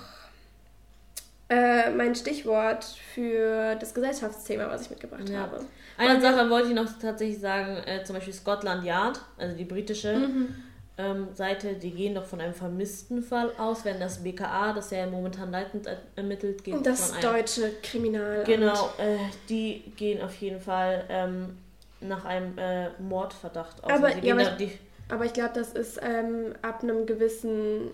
[1.49, 5.39] äh, mein Stichwort für das Gesellschaftsthema, was ich mitgebracht Ja.
[5.41, 5.65] habe.
[5.97, 10.13] Eine Sache wollte ich noch tatsächlich sagen, äh, zum Beispiel Scotland Yard, also die britische
[10.13, 10.55] Mhm.
[11.02, 15.06] Ähm, Seite, die gehen doch von einem vermissten Fall aus, während das BKA, das ja
[15.08, 18.45] momentan leitend er- ermittelt, geht Und das von einem deutsche Kriminalamt.
[18.45, 19.18] Genau, äh,
[19.49, 21.58] die gehen auf jeden Fall ähm,
[22.02, 23.91] nach einem äh, Mordverdacht aus.
[23.91, 24.72] Aber- Also ja, aber die,
[25.10, 27.91] Aber ich glaube, das ist ähm, ab einem gewissen,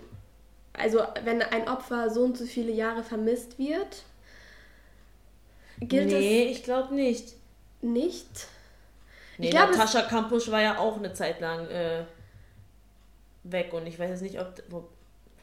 [0.72, 4.04] also wenn ein Opfer so und so viele Jahre vermisst wird,
[5.80, 7.28] gilt nee, ich glaube nicht.
[7.28, 7.34] es
[7.82, 8.26] nicht.
[9.38, 12.02] Nee, Ich glaub, es- Natascha Kampusch war ja auch eine Zeit lang äh,
[13.52, 14.46] weg und ich weiß jetzt nicht, ob.
[14.68, 14.84] Wo,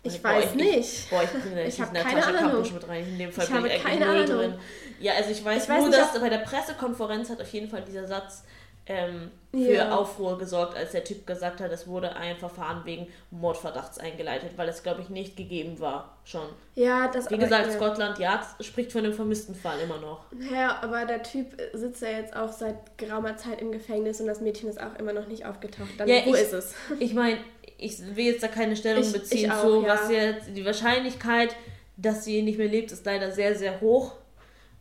[0.03, 1.09] Ich boah, weiß nicht.
[1.09, 2.51] boah, ich bringe Ich ich hab Natascha keine Ahnung.
[2.51, 3.07] Kampusch mit rein.
[3.07, 4.37] In dem Fall Ich bin habe ich eigentlich keine null Ahnung.
[4.37, 4.53] drin.
[4.99, 7.51] Ja, also ich weiß, Ich weiß nur, nicht, dass ob- bei der Pressekonferenz hat auf
[7.53, 8.43] jeden Fall dieser Satz
[8.87, 9.97] ähm, für Ja.
[9.97, 14.69] Aufruhr gesorgt, als der Typ gesagt hat, es wurde ein Verfahren wegen Mordverdachts eingeleitet, weil
[14.69, 16.45] es, glaube ich, nicht gegeben war schon.
[16.75, 17.71] Ja, das Wie gesagt, ja.
[17.73, 20.25] Scotland Yard spricht von einem vermissten Fall immer noch.
[20.53, 24.39] Ja, aber der Typ sitzt ja jetzt auch seit geraumer Zeit im Gefängnis und das
[24.39, 25.89] Mädchen ist auch immer noch nicht aufgetaucht.
[25.97, 26.75] Dann, Ja, wo ich- ist es?
[26.99, 27.39] Ich meine,
[27.77, 29.87] ich will jetzt da keine Stellung Ich- beziehen ich auch, zu, ja.
[29.93, 31.55] was jetzt die Wahrscheinlichkeit,
[31.97, 34.13] dass sie nicht mehr lebt, ist leider sehr, sehr hoch.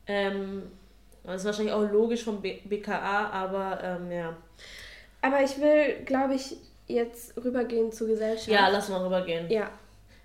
[0.06, 0.62] Ähm,
[1.22, 4.36] das ist wahrscheinlich auch logisch vom B BKA, aber ähm, ja.
[5.22, 8.48] Aber ich will, glaube ich, jetzt rübergehen zur Gesellschaft.
[8.48, 9.48] Ja, lass mal rübergehen.
[9.50, 9.70] Ja.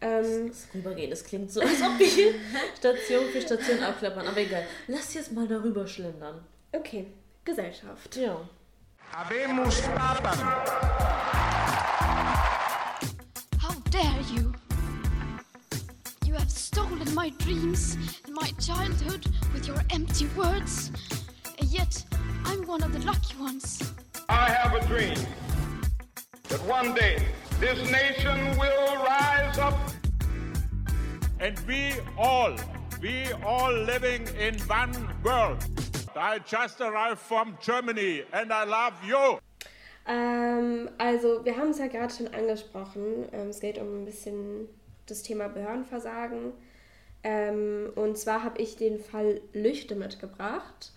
[0.02, 2.34] Ähm, Das Rübergehen, das klingt so, als ob wir
[2.78, 4.64] Station für Station abklappern, aber egal.
[4.88, 6.42] Lass jetzt mal darüber schlendern.
[6.74, 7.06] okay,
[7.46, 8.16] Gesellschaft.
[8.16, 8.38] Ja.
[9.12, 11.39] Habemus Papam.
[16.72, 20.92] Stolen my dreams and my childhood with your empty words.
[21.58, 21.94] And yet,
[22.46, 23.92] I'm one of the lucky ones.
[24.30, 25.18] I have a dream
[26.48, 27.26] that one day
[27.60, 29.80] this nation will rise up.
[31.40, 32.54] And we all,
[33.02, 34.94] we all living in one
[35.24, 35.66] world.
[36.16, 39.40] I just arrived from Germany and I love you.
[40.08, 43.28] Ähm, also, wir haben es ja gerade schon angesprochen.
[43.32, 44.68] Ähm, es geht um ein bisschen
[45.10, 46.54] das Thema Behördenversagen.
[47.24, 50.94] Ähm, und zwar habe ich den Fall Lüchte mitgebracht,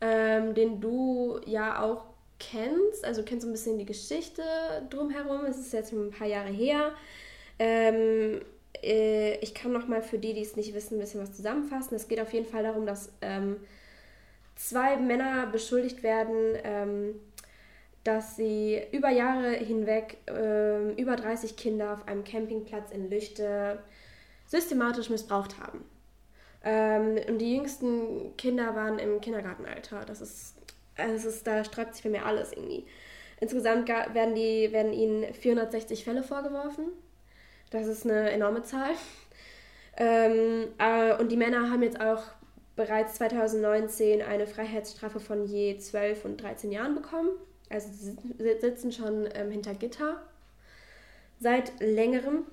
[0.00, 2.04] ähm, den du ja auch
[2.38, 3.04] kennst.
[3.04, 4.42] Also, kennst so ein bisschen die Geschichte
[4.90, 5.44] drumherum.
[5.44, 6.92] Es ist jetzt ein paar Jahre her.
[7.58, 8.40] Ähm,
[8.82, 11.94] äh, ich kann noch mal für die, die es nicht wissen, ein bisschen was zusammenfassen.
[11.96, 13.56] Es geht auf jeden Fall darum, dass ähm,
[14.54, 17.20] zwei Männer beschuldigt werden, ähm,
[18.08, 23.80] dass sie über Jahre hinweg ähm, über 30 Kinder auf einem Campingplatz in Lüchte
[24.46, 25.84] systematisch missbraucht haben.
[26.64, 30.06] Ähm, und die jüngsten Kinder waren im Kindergartenalter.
[30.06, 30.54] Das ist,
[30.96, 32.86] es ist, da sträubt sich für mir alles irgendwie.
[33.40, 36.86] Insgesamt werden, die, werden ihnen 460 Fälle vorgeworfen.
[37.68, 38.92] Das ist eine enorme Zahl.
[39.98, 42.22] Ähm, äh, und die Männer haben jetzt auch
[42.74, 47.28] bereits 2019 eine Freiheitsstrafe von je 12 und 13 Jahren bekommen.
[47.70, 50.22] Also sie sit- sitzen schon ähm, hinter Gitter
[51.40, 52.44] seit längerem.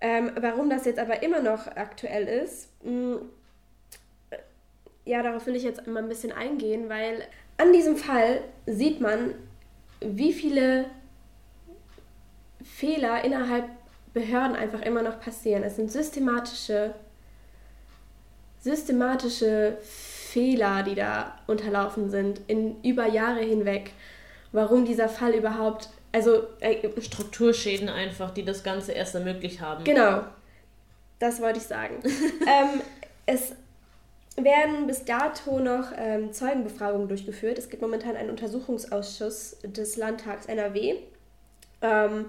[0.00, 3.18] Ähm, warum das jetzt aber immer noch aktuell ist, mh,
[5.04, 7.22] ja, darauf will ich jetzt mal ein bisschen eingehen, weil
[7.58, 9.34] an diesem Fall sieht man,
[10.00, 10.86] wie viele
[12.64, 13.64] Fehler innerhalb
[14.14, 15.62] Behörden einfach immer noch passieren.
[15.62, 16.94] Es sind systematische,
[18.60, 23.92] systematische Fehler, die da unterlaufen sind, in über Jahre hinweg.
[24.52, 29.84] Warum dieser Fall überhaupt, also äh, Strukturschäden einfach, die das Ganze erst ermöglicht haben.
[29.84, 30.24] Genau,
[31.18, 31.96] das wollte ich sagen.
[32.02, 32.80] ähm,
[33.26, 33.52] es
[34.36, 37.58] werden bis dato noch ähm, Zeugenbefragungen durchgeführt.
[37.58, 40.96] Es gibt momentan einen Untersuchungsausschuss des Landtags NRW.
[41.82, 42.26] Ähm,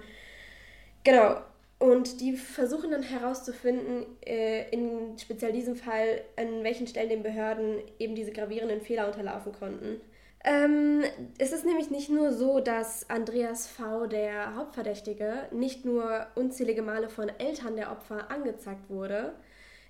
[1.04, 1.38] genau.
[1.80, 7.80] Und die versuchen dann herauszufinden, äh, in speziell diesem Fall, an welchen Stellen den Behörden
[7.98, 10.00] eben diese gravierenden Fehler unterlaufen konnten.
[10.44, 11.04] Ähm,
[11.38, 17.10] es ist nämlich nicht nur so, dass Andreas V., der Hauptverdächtige, nicht nur unzählige Male
[17.10, 19.34] von Eltern der Opfer angezeigt wurde,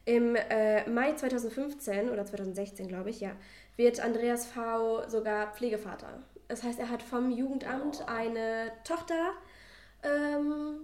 [0.04, 3.32] im äh, Mai 2015 oder 2016, glaube ich, ja,
[3.78, 5.08] wird Andreas V.
[5.08, 6.22] sogar Pflegevater.
[6.48, 9.32] Das heißt, er hat vom Jugendamt eine Tochter
[10.04, 10.82] ähm,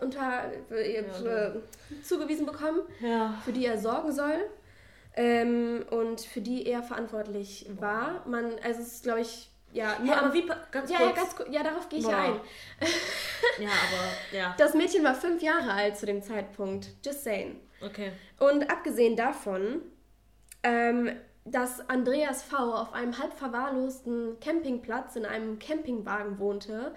[0.00, 1.52] unter, äh, ja,
[2.04, 3.34] zugewiesen bekommen, ja.
[3.44, 4.38] für die er sorgen soll
[5.16, 8.22] ähm, und für die er verantwortlich war.
[8.26, 11.16] Man, also es ist, glaube ich, ja, nur aber wie ganz ja, kurz.
[11.16, 12.40] Ja, ganz, ja, darauf gehe ich ja ein.
[13.58, 14.54] ja, aber ja.
[14.56, 16.88] Das Mädchen war fünf Jahre alt zu dem Zeitpunkt.
[17.04, 17.60] Just saying.
[17.82, 18.12] Okay.
[18.38, 19.82] Und abgesehen davon,
[20.62, 21.10] ähm,
[21.44, 22.56] dass Andreas V.
[22.56, 26.94] auf einem halb verwahrlosten Campingplatz in einem Campingwagen wohnte,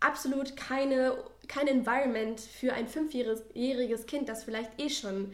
[0.00, 1.16] absolut keine,
[1.48, 5.32] kein Environment für ein fünfjähriges Kind, das vielleicht eh schon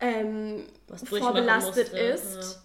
[0.00, 0.66] ähm,
[1.04, 2.54] vorbelastet ist.
[2.54, 2.60] Ja.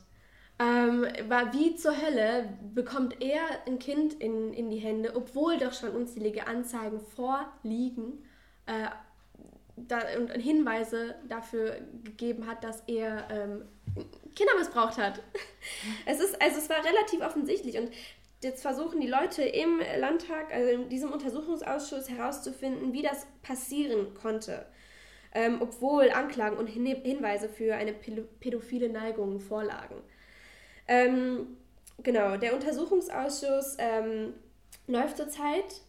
[0.62, 5.72] Ähm, war wie zur Hölle bekommt er ein Kind in, in die Hände, obwohl doch
[5.72, 8.26] schon unzählige Anzeigen vorliegen
[8.66, 8.88] äh,
[9.78, 13.66] da, und Hinweise dafür gegeben hat, dass er ähm,
[14.36, 15.22] Kinder missbraucht hat.
[16.06, 17.90] es ist also es war relativ offensichtlich und
[18.44, 24.66] jetzt versuchen die Leute im Landtag, also in diesem Untersuchungsausschuss herauszufinden, wie das passieren konnte
[25.34, 29.96] ähm, obwohl Anklagen und Hin Hinweise für eine pädophile Neigung vorlagen.
[30.88, 31.58] Ähm,
[32.02, 34.34] genau, der Untersuchungsausschuss ähm,
[34.88, 35.82] läuft zurzeit,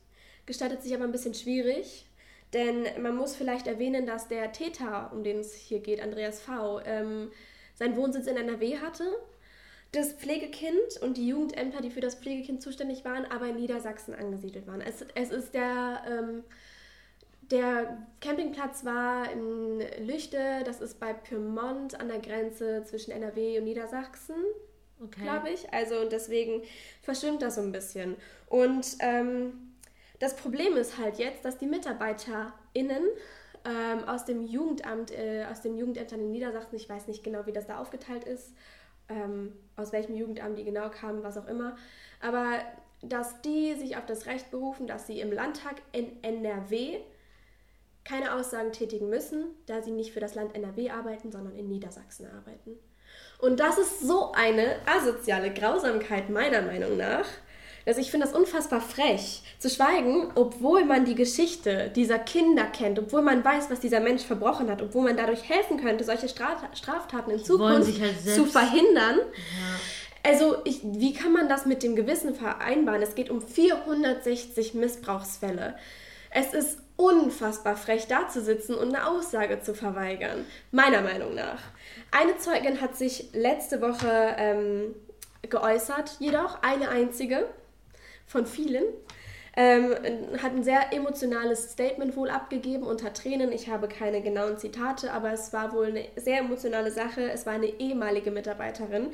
[0.46, 2.06] gestaltet sich aber ein bisschen schwierig,
[2.52, 6.80] denn man muss vielleicht erwähnen, dass der Täter, um den es hier geht, Andreas V.,
[6.84, 7.30] ähm,
[7.74, 9.04] seinen Wohnsitz in NRW hatte
[9.92, 14.66] das Pflegekind und die Jugendämter, die für das Pflegekind zuständig waren, aber in Niedersachsen angesiedelt
[14.66, 14.80] waren.
[14.80, 16.44] Es, es ist der ähm,
[17.50, 23.64] der Campingplatz war in Lüchte, das ist bei Pyrmont an der Grenze zwischen NRW und
[23.64, 24.36] Niedersachsen,
[25.02, 25.22] okay.
[25.22, 25.72] glaube ich.
[25.72, 26.62] Also und deswegen
[27.02, 28.16] verschwimmt das so ein bisschen.
[28.46, 29.74] Und ähm,
[30.20, 33.02] das Problem ist halt jetzt, dass die MitarbeiterInnen
[33.64, 37.52] ähm, aus dem Jugendamt, äh, aus den Jugendämtern in Niedersachsen, ich weiß nicht genau, wie
[37.52, 38.54] das da aufgeteilt ist,
[39.08, 41.76] ähm, aus welchem Jugendamt die genau kamen, was auch immer,
[42.20, 42.60] aber
[43.02, 47.00] dass die sich auf das Recht berufen, dass sie im Landtag in NRW
[48.04, 52.26] keine Aussagen tätigen müssen, da sie nicht für das Land NRW arbeiten, sondern in Niedersachsen
[52.26, 52.78] arbeiten.
[53.38, 57.26] Und das ist so eine asoziale Grausamkeit meiner Meinung nach,
[57.86, 62.98] dass ich finde das unfassbar frech, zu schweigen, obwohl man die Geschichte dieser Kinder kennt,
[62.98, 67.30] obwohl man weiß, was dieser Mensch verbrochen hat, obwohl man dadurch helfen könnte, solche Straftaten
[67.30, 69.18] in Zukunft halt zu verhindern.
[69.18, 70.30] Ja.
[70.30, 73.00] Also, ich, wie kann man das mit dem Gewissen vereinbaren?
[73.00, 75.76] Es geht um 460 Missbrauchsfälle.
[76.30, 81.62] Es ist unfassbar frech dazusitzen und eine Aussage zu verweigern, meiner Meinung nach.
[82.10, 84.94] Eine Zeugin hat sich letzte Woche ähm,
[85.48, 87.48] geäußert, jedoch eine einzige
[88.26, 88.84] von vielen.
[89.56, 89.94] Ähm,
[90.42, 93.50] hat ein sehr emotionales Statement wohl abgegeben unter Tränen.
[93.50, 97.30] Ich habe keine genauen Zitate, aber es war wohl eine sehr emotionale Sache.
[97.30, 99.10] Es war eine ehemalige Mitarbeiterin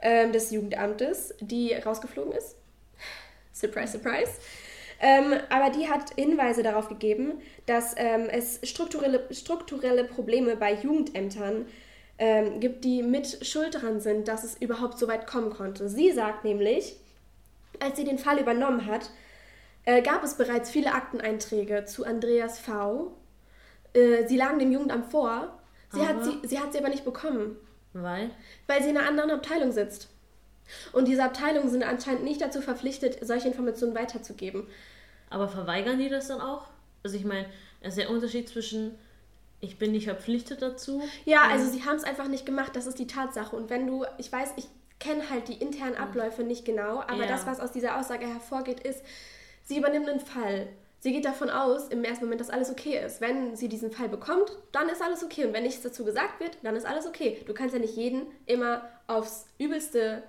[0.00, 2.56] ähm, des Jugendamtes, die rausgeflogen ist.
[3.52, 4.32] Surprise, surprise.
[5.00, 11.66] Ähm, aber die hat Hinweise darauf gegeben, dass ähm, es strukturelle, strukturelle Probleme bei Jugendämtern
[12.18, 15.88] ähm, gibt, die mit Schuld daran sind, dass es überhaupt so weit kommen konnte.
[15.88, 16.96] Sie sagt nämlich,
[17.80, 19.10] als sie den Fall übernommen hat,
[19.84, 23.12] äh, gab es bereits viele Akteneinträge zu Andreas V.
[23.92, 25.58] Äh, sie lagen dem Jugendamt vor.
[25.92, 27.56] Sie hat, sie, sie hat sie aber nicht bekommen.
[27.92, 28.30] Weil?
[28.66, 30.08] Weil sie in einer anderen Abteilung sitzt.
[30.92, 34.66] Und diese Abteilungen sind anscheinend nicht dazu verpflichtet, solche Informationen weiterzugeben.
[35.30, 36.66] Aber verweigern die das dann auch?
[37.02, 37.46] Also ich meine,
[37.80, 38.98] es ist der Unterschied zwischen
[39.64, 41.02] ich bin nicht verpflichtet dazu.
[41.24, 43.56] Ja, also sie haben es einfach nicht gemacht, das ist die Tatsache.
[43.56, 44.66] Und wenn du, ich weiß, ich
[45.00, 47.26] kenne halt die internen Abläufe nicht genau, aber ja.
[47.26, 49.02] das, was aus dieser Aussage hervorgeht, ist,
[49.64, 50.68] sie übernimmt einen Fall.
[51.00, 53.20] Sie geht davon aus, im ersten Moment, dass alles okay ist.
[53.20, 55.44] Wenn sie diesen Fall bekommt, dann ist alles okay.
[55.44, 57.42] Und wenn nichts dazu gesagt wird, dann ist alles okay.
[57.46, 60.22] Du kannst ja nicht jeden immer aufs Übelste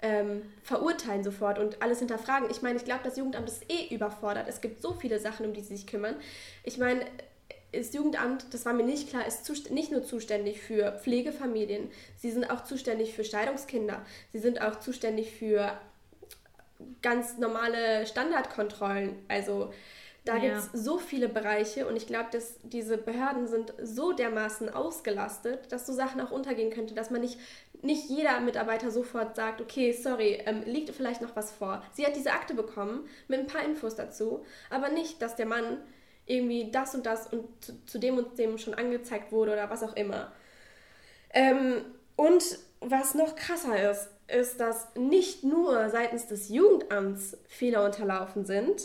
[0.00, 2.50] ähm, verurteilen sofort und alles hinterfragen.
[2.50, 4.46] Ich meine, ich glaube, das Jugendamt ist eh überfordert.
[4.48, 6.16] Es gibt so viele Sachen, um die sie sich kümmern.
[6.62, 7.04] Ich meine,
[7.72, 12.50] das Jugendamt, das war mir nicht klar, ist nicht nur zuständig für Pflegefamilien, sie sind
[12.50, 15.72] auch zuständig für Scheidungskinder, sie sind auch zuständig für
[17.02, 19.16] ganz normale Standardkontrollen.
[19.28, 19.72] Also
[20.24, 20.40] da Ja.
[20.40, 25.72] gibt es so viele Bereiche und ich glaube, dass diese Behörden sind so dermaßen ausgelastet,
[25.72, 27.38] dass so Sachen auch untergehen könnte, dass man nicht,
[27.82, 31.82] nicht jeder Mitarbeiter sofort sagt, okay, sorry, ähm, liegt vielleicht noch was vor.
[31.92, 35.78] Sie hat diese Akte bekommen mit ein paar Infos dazu, aber nicht, dass der Mann
[36.26, 39.82] irgendwie das und das und zu, zu dem und dem schon angezeigt wurde oder was
[39.82, 40.32] auch immer.
[41.32, 41.84] Ähm,
[42.16, 48.82] und was noch krasser ist, ist, dass nicht nur seitens des Jugendamts Fehler unterlaufen sind,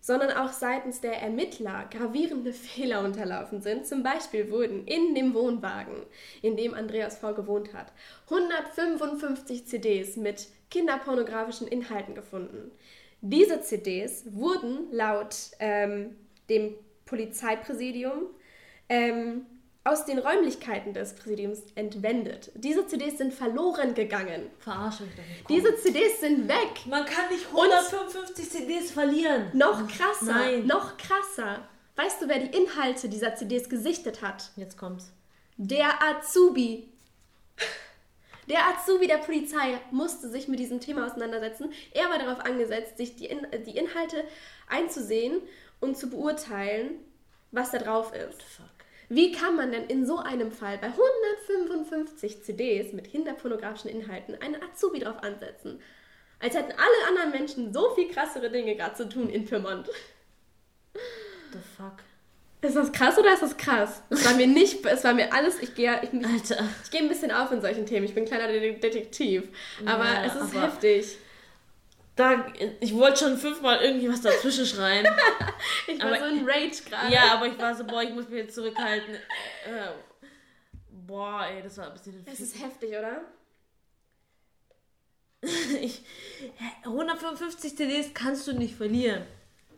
[0.00, 3.86] sondern auch seitens der Ermittler gravierende Fehler unterlaufen sind.
[3.86, 5.94] Zum Beispiel wurden in dem Wohnwagen,
[6.42, 7.34] in dem Andreas V.
[7.34, 7.92] gewohnt hat,
[8.30, 12.70] 155 CDs mit kinderpornografischen Inhalten gefunden.
[13.20, 16.16] Diese CDs wurden laut ähm,
[16.48, 16.74] dem
[17.04, 18.26] Polizeipräsidium
[18.88, 19.44] ähm,
[19.82, 22.50] aus den Räumlichkeiten des Präsidiums entwendet.
[22.54, 24.50] Diese CDs sind verloren gegangen.
[24.58, 25.48] Verarsche mich doch nicht.
[25.48, 26.86] Diese CDs sind weg.
[26.86, 29.50] Man kann nicht 155 CDs verlieren.
[29.54, 30.32] Noch krasser.
[30.34, 30.66] Nein.
[30.66, 31.66] Noch krasser.
[31.96, 34.50] Weißt du, wer die Inhalte dieser CDs gesichtet hat?
[34.56, 35.12] Jetzt kommt's.
[35.56, 36.88] Der Azubi.
[38.48, 41.72] Der Azubi der Polizei musste sich mit diesem Thema auseinandersetzen.
[41.92, 44.24] Er war darauf angesetzt, sich die, In die Inhalte
[44.68, 45.40] einzusehen
[45.80, 46.90] und zu beurteilen,
[47.52, 48.42] was da drauf ist.
[49.12, 54.62] Wie kann man denn in so einem Fall bei 155 CDs mit kinderpornografischen Inhalten einen
[54.62, 55.80] Azubi drauf ansetzen?
[56.38, 59.88] Als hätten alle anderen Menschen so viel krassere Dinge gerade zu tun in Pyrmont.
[61.52, 61.94] The fuck?
[62.62, 64.02] Ist das krass oder ist das krass?
[64.10, 66.64] Es war mir nicht, es war mir alles, ich gehe ich, Alter.
[66.84, 68.04] ich gehe ein bisschen auf in solchen Themen.
[68.06, 69.44] Ich bin ein kleiner De- Detektiv.
[69.86, 71.16] Aber Ja, es ist aber- heftig.
[72.20, 75.06] Da, ich wollte schon fünfmal irgendwie was dazwischen schreien.
[75.86, 77.12] Ich war Aber- so in Rage gerade.
[77.12, 79.14] ja, aber ich war so, boah, ich muss mich jetzt zurückhalten.
[79.14, 79.88] Äh,
[80.90, 82.22] boah, ey, das war ein bisschen.
[82.30, 83.22] Es ist heftig, oder?
[85.80, 86.02] ich,
[86.84, 89.22] 155 CDs kannst du nicht verlieren.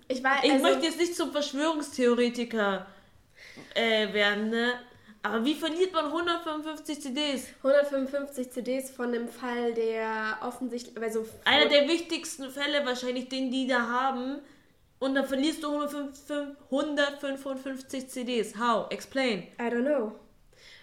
[0.09, 2.86] Ich, war, Ich also, möchte jetzt nicht zum Verschwörungstheoretiker
[3.74, 4.74] äh, werden, ne?
[5.25, 7.47] Aber wie verliert man 155 CDs?
[7.62, 13.66] 155 CDs von einem Fall, der offensichtlich, also Einer der wichtigsten Fälle wahrscheinlich, den die
[13.68, 14.41] da haben.
[14.99, 18.59] Und dann verlierst du 155 155 CDs.
[18.59, 18.87] How?
[18.91, 19.45] Explain.
[19.61, 20.12] I don't know.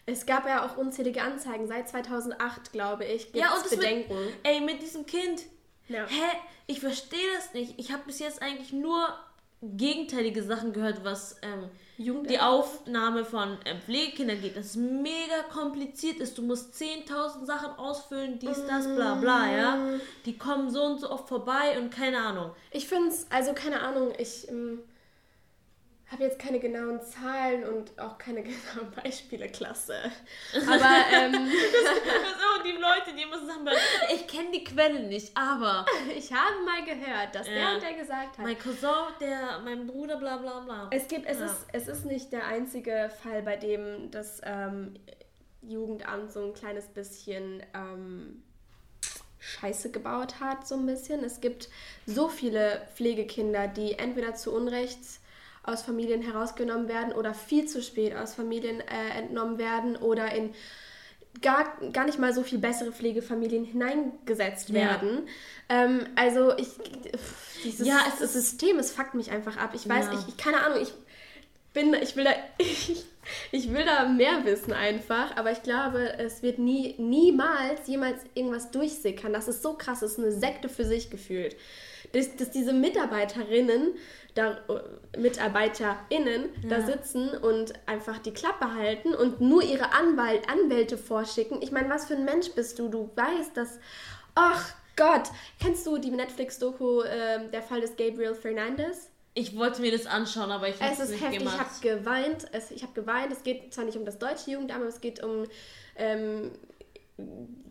[0.05, 3.31] Es gab ja auch unzählige Anzeigen seit 2008, glaube ich.
[3.31, 4.17] Gibt's Ja, und mit, Bedenken.
[4.43, 5.43] ey, mit diesem Kind.
[5.87, 6.05] Ja.
[6.07, 6.37] Hä?
[6.67, 7.75] Ich verstehe das nicht.
[7.77, 9.07] Ich habe bis jetzt eigentlich nur
[9.61, 11.69] gegenteilige Sachen gehört, was ähm,
[11.99, 14.55] die Aufnahme von ähm, Pflegekindern geht.
[14.55, 16.37] Das ist mega kompliziert ist.
[16.37, 19.77] Du musst 10.000 Sachen ausfüllen, dies, das, bla bla, ja.
[20.25, 22.51] Die kommen so und so oft vorbei und keine Ahnung.
[22.71, 24.79] Ich finde es, also keine Ahnung, ich ähm,
[26.11, 29.95] habe jetzt keine genauen Zahlen und auch keine genauen Beispiele, klasse.
[30.53, 33.67] Aber ähm, Das die Leute, die so sagen,
[34.13, 35.85] ich kenne die Quelle nicht, aber
[36.15, 37.73] ich habe mal gehört, dass der Ja.
[37.75, 38.45] und der gesagt hat.
[38.45, 38.89] mein Cousin,
[39.19, 40.87] der, mein Bruder, bla bla bla.
[40.91, 41.45] Es gibt, es, Ja.
[41.45, 44.95] ist, es ist nicht der einzige Fall, bei dem das ähm,
[45.61, 48.43] Jugendamt so ein kleines bisschen ähm,
[49.39, 51.23] Scheiße gebaut hat, so ein bisschen.
[51.23, 51.69] Es gibt
[52.05, 54.99] so viele Pflegekinder, die entweder zu Unrecht
[55.69, 60.53] aus Familien herausgenommen werden oder viel zu spät aus Familien äh, entnommen werden oder in
[61.41, 64.75] gar, gar nicht mal so viel bessere Pflegefamilien hineingesetzt Ja.
[64.75, 65.27] werden.
[65.69, 66.67] Ähm, also ich,
[67.63, 69.71] dieses Ja, es das ist- System, es fuckt mich einfach ab.
[69.73, 70.13] Ich weiß, Ja.
[70.13, 70.91] ich, ich keine Ahnung, ich
[71.73, 73.05] bin, ich will da, ich,
[73.51, 78.71] ich will da mehr wissen einfach, aber ich glaube, es wird nie, niemals jemals irgendwas
[78.71, 79.31] durchsickern.
[79.31, 81.55] Das ist so krass, das ist eine Sekte für sich gefühlt.
[82.11, 83.93] Dass, dass diese Mitarbeiterinnen,
[84.39, 84.57] da,
[85.13, 86.85] äh, MitarbeiterInnen da Ja.
[86.85, 91.61] sitzen und einfach die Klappe halten und nur ihre Anwalt, Anwälte vorschicken.
[91.61, 92.87] Ich meine, was für ein Mensch bist du?
[92.89, 93.79] Du weißt, dass.
[94.35, 95.29] Ach Gott!
[95.61, 99.09] Kennst du die Netflix-Doku, ähm, der Fall des Gabriel Fernandez?
[99.33, 101.59] Ich wollte mir das anschauen, aber ich habe Es es ist nicht heftig, ich gemacht.
[101.59, 102.45] habe geweint.
[102.51, 103.31] Es, ich habe geweint.
[103.31, 105.45] Es geht zwar nicht um das deutsche Jugendamt, aber es geht um
[105.95, 106.51] ähm,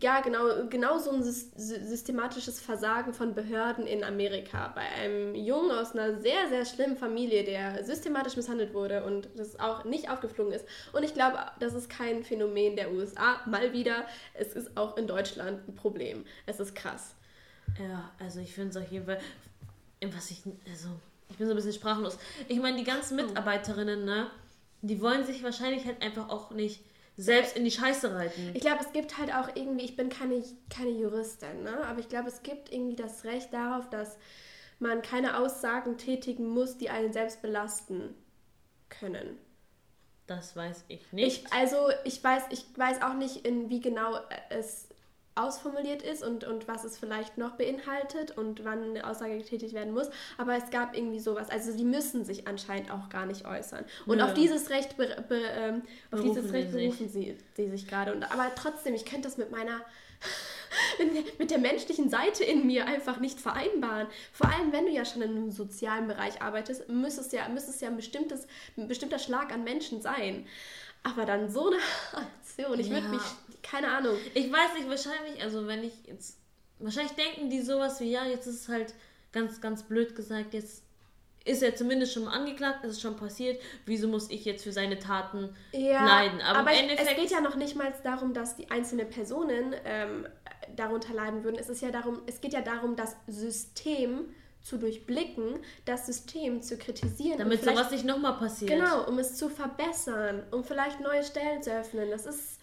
[0.01, 4.69] ja genau, genau so ein sys- sy- systematisches Versagen von Behörden in Amerika.
[4.75, 9.59] Bei einem Jungen aus einer sehr, sehr schlimmen Familie, der systematisch misshandelt wurde und das
[9.59, 10.65] auch nicht aufgeflogen ist.
[10.93, 13.41] Und ich glaube, das ist kein Phänomen der USA.
[13.45, 16.25] Mal wieder, es ist auch in Deutschland ein Problem.
[16.45, 17.15] Es ist krass.
[17.79, 19.19] Ja, also ich finde es auf jeden Fall,
[20.13, 20.89] was ich, also
[21.29, 22.17] Ich bin so ein bisschen sprachlos.
[22.47, 24.27] Ich meine, die ganzen Mitarbeiterinnen, ne,
[24.81, 26.81] die wollen sich wahrscheinlich halt einfach auch nicht
[27.19, 28.51] selbst in die Scheiße reiten.
[28.53, 31.85] Ich glaube, es gibt halt auch irgendwie, ich bin keine, keine Juristin, ne?
[31.85, 34.17] aber ich glaube, es gibt irgendwie das Recht darauf, dass
[34.79, 38.15] man keine Aussagen tätigen muss, die einen selbst belasten
[38.87, 39.37] können.
[40.27, 41.43] Das weiß ich nicht.
[41.45, 44.88] Ich, also ich weiß, ich weiß auch nicht, in wie genau es
[45.39, 49.93] ausformuliert ist und, und was es vielleicht noch beinhaltet und wann eine Aussage getätigt werden
[49.93, 50.09] muss.
[50.37, 51.49] Aber es gab irgendwie sowas.
[51.49, 53.85] Also sie müssen sich anscheinend auch gar nicht äußern.
[54.05, 54.23] Und Nö.
[54.23, 55.81] auf dieses Recht, be, be, ähm,
[56.11, 56.83] auf Berufen dieses Recht sie sich.
[56.89, 58.13] berufen sie, sie sich gerade.
[58.13, 59.81] Und, aber trotzdem, ich könnte das mit meiner
[60.99, 64.07] mit- mit der menschlichen Seite in mir einfach nicht vereinbaren.
[64.33, 67.71] Vor allem, wenn du ja schon in einem sozialen Bereich arbeitest, müsste es ja, müsste
[67.71, 70.45] es ja ein, bestimmtes, ein bestimmter Schlag an Menschen sein.
[71.03, 71.77] Aber dann so eine
[72.13, 73.11] Aktion, ich würde Ja.
[73.13, 73.21] mich,
[73.63, 74.15] keine Ahnung.
[74.33, 76.37] Ich weiß nicht, wahrscheinlich, also wenn ich jetzt.
[76.81, 78.93] Wahrscheinlich denken die sowas wie, ja, jetzt ist es halt
[79.33, 80.83] ganz, ganz blöd gesagt, jetzt
[81.43, 84.97] ist er zumindest schon angeklagt, es ist schon passiert, wieso muss ich jetzt für seine
[84.97, 86.39] Taten leiden?
[86.41, 87.09] Aber, aber im es- Endeffekt.
[87.11, 90.25] es geht ja noch nicht mal darum, dass die einzelnen Personen ähm,
[90.75, 91.57] darunter leiden würden.
[91.59, 96.77] Es ist ja darum, es geht ja darum, das System zu durchblicken, das System zu
[96.77, 97.39] kritisieren.
[97.39, 98.71] damit sowas nicht nochmal passiert.
[98.71, 102.09] Genau, um es zu verbessern, um vielleicht neue Stellen zu öffnen.
[102.09, 102.59] Das ist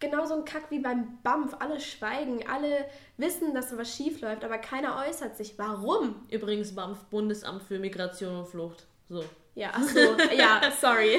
[0.00, 1.56] genauso ein Kack wie beim BAMF.
[1.58, 2.84] Alle schweigen, alle
[3.16, 5.58] wissen, dass da was schief läuft, aber keiner äußert sich.
[5.58, 6.26] Warum?
[6.30, 8.86] Übrigens BAMF, Bundesamt für Migration und Flucht.
[9.08, 9.24] So.
[9.54, 11.18] Ja, ach so, ja, sorry.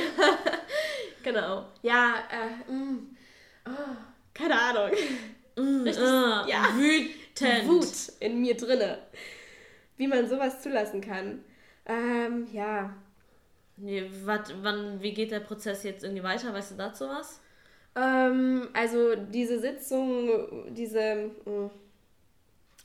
[1.24, 1.66] genau.
[1.82, 3.18] Ja, äh, mm,
[3.68, 3.96] oh,
[4.34, 4.92] keine Ahnung.
[5.58, 7.68] Richtig, ah, wütend.
[7.68, 9.00] Wut in mir drinne.
[9.96, 11.44] Wie man sowas zulassen kann.
[11.88, 12.94] Ähm, ja.
[13.78, 16.54] Nee, wat, wann, wie geht der Prozess jetzt irgendwie weiter?
[16.54, 17.40] Weißt du dazu was?
[17.98, 21.70] Ähm, also diese Sitzung, diese mm,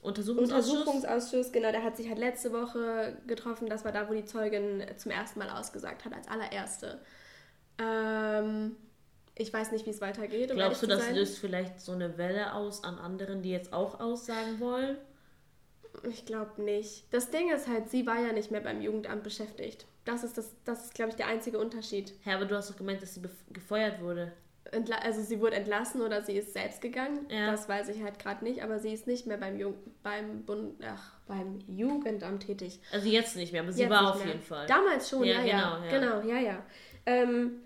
[0.00, 0.70] Untersuchungsausschuss?
[0.70, 3.68] Untersuchungsausschuss, genau, der hat sich halt letzte Woche getroffen.
[3.68, 7.00] Das war da, wo die Zeugin zum ersten Mal ausgesagt hat, als allererste.
[7.78, 8.76] Ähm,
[9.34, 10.50] ich weiß nicht, wie es weitergeht.
[10.50, 11.14] um Glaubst du, das sein.
[11.14, 14.96] löst vielleicht so eine Welle aus an anderen, die jetzt auch aussagen wollen?
[16.04, 17.04] Ich glaube nicht.
[17.12, 19.86] Das Ding ist halt, sie war ja nicht mehr beim Jugendamt beschäftigt.
[20.06, 22.14] Das ist, das, das ist glaube ich, der einzige Unterschied.
[22.24, 24.32] Hä, aber du hast doch gemeint, dass sie gefeuert wurde.
[25.02, 27.26] Also sie wurde entlassen oder sie ist selbst gegangen.
[27.28, 27.50] Ja.
[27.50, 30.82] Das weiß ich halt gerade nicht, aber sie ist nicht mehr beim, Jung beim, Bund
[30.84, 32.80] ach, beim Jugendamt tätig.
[32.92, 34.28] Also jetzt nicht mehr, aber sie Jetzt war auf mehr.
[34.28, 34.66] jeden Fall.
[34.66, 35.88] Damals schon, ja, Ja, ja.
[35.90, 36.40] genau, Genau, ja.
[36.40, 36.62] ja.
[37.06, 37.60] Ähm,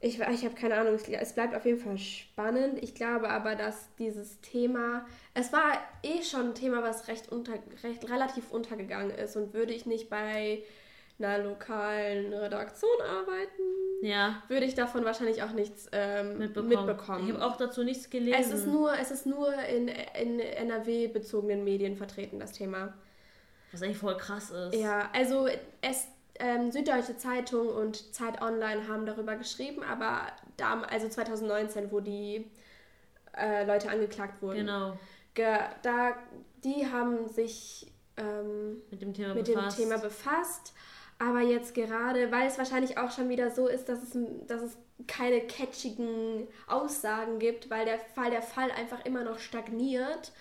[0.00, 2.82] ich ich habe keine Ahnung, es- es bleibt auf jeden Fall spannend.
[2.82, 5.72] Ich glaube aber, dass dieses Thema, es war
[6.04, 10.08] eh schon ein Thema, was recht, unter, recht relativ untergegangen ist und würde ich nicht
[10.08, 10.62] bei
[11.18, 13.62] einer lokalen Redaktion arbeiten,
[14.02, 14.42] Ja.
[14.48, 16.68] würde ich davon wahrscheinlich auch nichts ähm, Mitbekommen.
[16.86, 17.28] mitbekommen.
[17.28, 18.38] Ich habe auch dazu nichts gelesen.
[18.40, 22.94] Es ist nur, es ist nur in, in NRW-bezogenen Medien vertreten, das Thema.
[23.72, 24.74] Was eigentlich voll krass ist.
[24.74, 25.48] Ja, also
[25.82, 26.06] es,
[26.38, 30.20] ähm, Süddeutsche Zeitung und Zeit Online haben darüber geschrieben, aber
[30.56, 32.48] da, also 2019, wo die
[33.36, 34.58] äh, Leute angeklagt wurden.
[34.60, 34.96] Genau.
[35.34, 36.16] Ge da,
[36.64, 40.72] die haben sich ähm, Mit dem Thema mit dem Thema befasst.
[41.20, 44.16] Aber jetzt gerade, weil es wahrscheinlich auch schon wieder so ist, dass es,
[44.46, 44.76] dass es
[45.08, 50.32] keine catchigen Aussagen gibt, weil der Fall, der Fall einfach immer noch stagniert.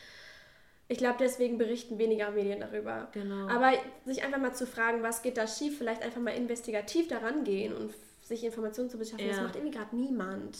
[0.87, 3.09] Ich glaube, deswegen berichten weniger Medien darüber.
[3.11, 3.47] Genau.
[3.49, 3.73] Aber
[4.05, 7.73] sich einfach mal zu fragen, was geht da schief, vielleicht einfach mal investigativ daran gehen
[7.75, 9.43] und sich Informationen zu beschaffen, das Ja.
[9.43, 10.57] macht irgendwie gerade niemand.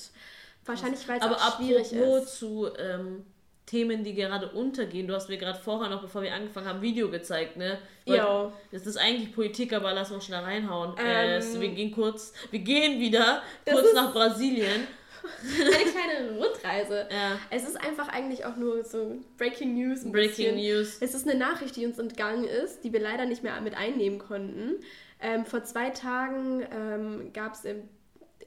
[0.66, 2.40] Wahrscheinlich, weil es Aber auch schwierig ist.
[2.40, 3.26] zu ähm,
[3.68, 5.08] Themen, die gerade untergehen.
[5.08, 7.78] Du hast mir gerade vorher noch, bevor wir angefangen haben, Video gezeigt, ne?
[8.06, 8.54] Jo.
[8.72, 10.96] Das ist eigentlich Politik, aber lass uns schnell reinhauen.
[10.98, 11.30] Ähm.
[11.38, 14.88] es, wir gehen kurz, wir gehen wieder kurz nach Brasilien.
[15.60, 17.10] Eine kleine Rundreise.
[17.12, 17.38] Ja.
[17.50, 20.10] Es ist einfach eigentlich auch nur so Breaking News.
[20.10, 20.56] Breaking bisschen.
[20.56, 20.98] News.
[21.02, 24.20] Es ist eine Nachricht, die uns entgangen ist, die wir leider nicht mehr mit einnehmen
[24.20, 24.76] konnten.
[25.20, 27.90] Ähm, vor zwei Tagen ähm, gab es im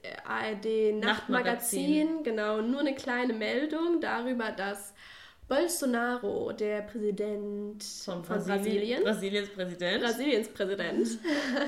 [0.01, 4.93] äh, ARD Nachtmagazin, genau, nur eine kleine Meldung darüber, dass
[5.51, 9.03] Bolsonaro, der Präsident Von von Brasilien.
[9.03, 10.01] Brasilien, Brasiliens Präsident.
[10.01, 11.19] Brasiliens Präsident,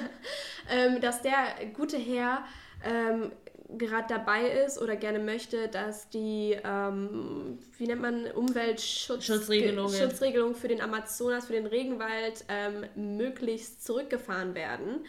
[0.71, 1.33] ähm, dass der
[1.73, 2.45] gute Herr
[2.85, 3.33] ähm,
[3.77, 9.93] gerade dabei ist oder gerne möchte, dass die, ähm, wie nennt man, Umweltschutz Schutzregelungen.
[9.93, 15.05] Schutzregelungen für den Amazonas, für den Regenwald ähm, möglichst zurückgefahren werden.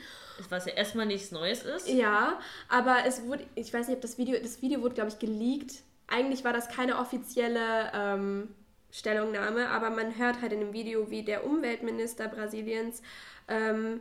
[0.49, 1.89] Was ja erstmal nichts Neues ist.
[1.89, 5.20] Ja, aber es wurde, ich weiß nicht, ob das Video, das Video wurde, glaube ich,
[5.20, 5.75] geleakt.
[6.09, 8.49] Eigentlich war das keine offizielle ähm,
[8.95, 13.03] Stellungnahme, aber man hört halt in dem Video, wie der Umweltminister Brasiliens
[13.49, 14.01] ähm,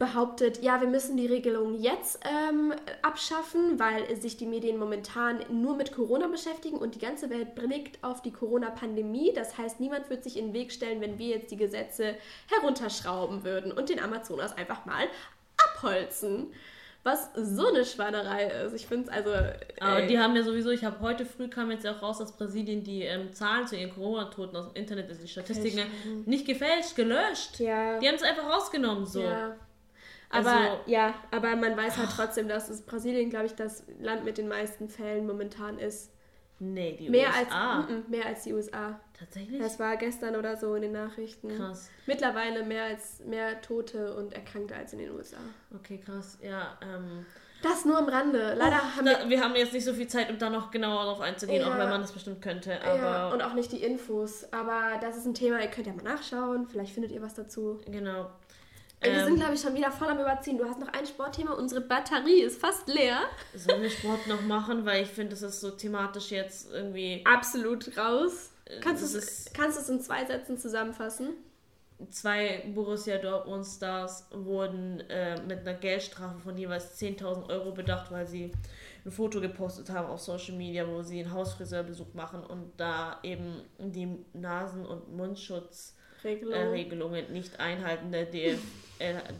[0.00, 5.76] behauptet, ja, wir müssen die Regelung jetzt ähm, abschaffen, weil sich die Medien momentan nur
[5.76, 9.32] mit Corona beschäftigen und die ganze Welt blickt auf die Corona-Pandemie.
[9.32, 12.16] Das heißt, niemand wird sich in den Weg stellen, wenn wir jetzt die Gesetze
[12.48, 15.06] herunterschrauben würden und den Amazonas einfach mal
[15.76, 16.52] abholzen.
[17.04, 18.74] Was so eine Schweinerei ist.
[18.74, 19.30] Ich finde es also.
[19.80, 22.84] Aber die haben ja sowieso, ich habe heute früh kam jetzt auch raus, dass Brasilien
[22.84, 26.22] die ähm, Zahlen zu ihren Corona-Toten aus dem Internet, also die Statistiken, Fälschen.
[26.26, 27.58] nicht gefälscht, gelöscht.
[27.58, 27.98] Ja.
[27.98, 29.22] Die haben es einfach rausgenommen, so.
[29.22, 29.56] Ja.
[30.30, 34.24] Aber Also- ja, aber man weiß halt trotzdem, dass es Brasilien, glaube ich, das Land
[34.24, 36.10] mit den meisten Fällen momentan ist.
[36.60, 37.78] Nee, die mehr USA.
[37.80, 39.00] als mm, mm, mehr als die USA.
[39.24, 39.60] Tatsächlich?
[39.60, 41.56] Das war gestern oder so in den Nachrichten.
[41.56, 41.88] Krass.
[42.06, 45.36] Mittlerweile mehr als mehr Tote und Erkrankte als in den USA.
[45.74, 46.38] Okay, krass.
[46.42, 47.24] Ja, ähm.
[47.62, 48.54] Das nur am Rande.
[48.58, 51.04] Leider Oh, haben da, wir haben jetzt nicht so viel Zeit, um da noch genauer
[51.04, 51.68] drauf einzugehen, Ja.
[51.72, 52.82] auch wenn man das bestimmt könnte.
[52.82, 54.52] Aber ja, und auch nicht die Infos.
[54.52, 56.66] Aber das ist ein Thema, ihr könnt ja mal nachschauen.
[56.66, 57.78] Vielleicht findet ihr was dazu.
[57.86, 58.28] Genau.
[59.00, 60.58] Wir Ähm, sind, glaube ich, schon wieder voll am Überziehen.
[60.58, 61.52] Du hast noch ein Sportthema.
[61.54, 63.18] Unsere Batterie ist fast leer.
[63.54, 64.84] Sollen wir Sport noch machen?
[64.84, 67.24] Weil ich finde, das ist so thematisch jetzt irgendwie.
[67.24, 68.51] Absolut raus.
[68.80, 71.30] Kannst das du es kannst du es in zwei Sätzen zusammenfassen?
[72.10, 78.26] Zwei Borussia Dortmund Stars wurden äh, mit einer Geldstrafe von jeweils 10.000 Euro bedacht, weil
[78.26, 78.50] sie
[79.04, 83.62] ein Foto gepostet haben auf Social Media, wo sie einen Hausfriseurbesuch machen und da eben
[83.78, 87.14] die Nasen- und Mundschutzregelungen Regelung.
[87.14, 88.10] äh, nicht einhalten.
[88.10, 88.58] Der DFL,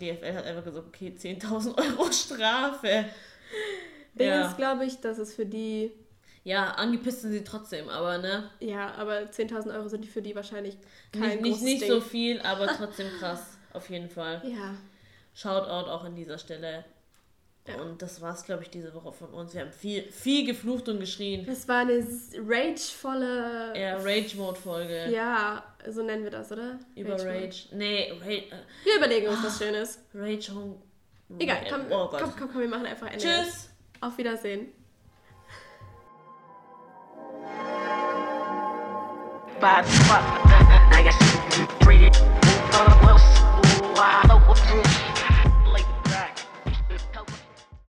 [0.00, 3.06] DFL hat einfach gesagt, okay, 10.000 Euro Strafe.
[4.14, 4.46] Ding Ja.
[4.48, 5.90] ist, glaube ich, dass es für die.
[6.44, 8.50] Ja, angepisst sind sie trotzdem, aber ne?
[8.60, 10.76] Ja, aber 10.000 Euro sind für die wahrscheinlich
[11.12, 14.42] kein Nicht, nicht, nicht so viel, aber trotzdem krass, auf jeden Fall.
[14.44, 14.74] Ja.
[15.34, 16.84] Shoutout auch an dieser Stelle.
[17.80, 19.54] Und das war's, glaube ich, diese Woche von uns.
[19.54, 21.46] Wir haben viel, viel geflucht und geschrien.
[21.46, 22.04] Das war eine
[22.36, 23.72] ragevolle.
[23.80, 25.10] Ja, Rage-Mode-Folge.
[25.12, 26.80] Ja, so nennen wir das, oder?
[26.96, 27.44] Über Rage-Mode.
[27.44, 27.68] Rage.
[27.72, 28.32] Nee, Rage.
[28.34, 28.50] Äh,
[28.82, 30.00] Wir überlegen uns was Schönes.
[30.12, 30.74] Rage Home.
[31.38, 33.18] Egal, komm, Oh komm, komm, komm, wir machen einfach Ende.
[33.18, 33.70] Tschüss.
[34.00, 34.66] Auf Wiedersehen.
[39.62, 40.24] Bad fuck.
[40.92, 41.16] I guess
[41.84, 42.10] three.
[43.00, 43.16] Well,
[43.94, 45.11] wow.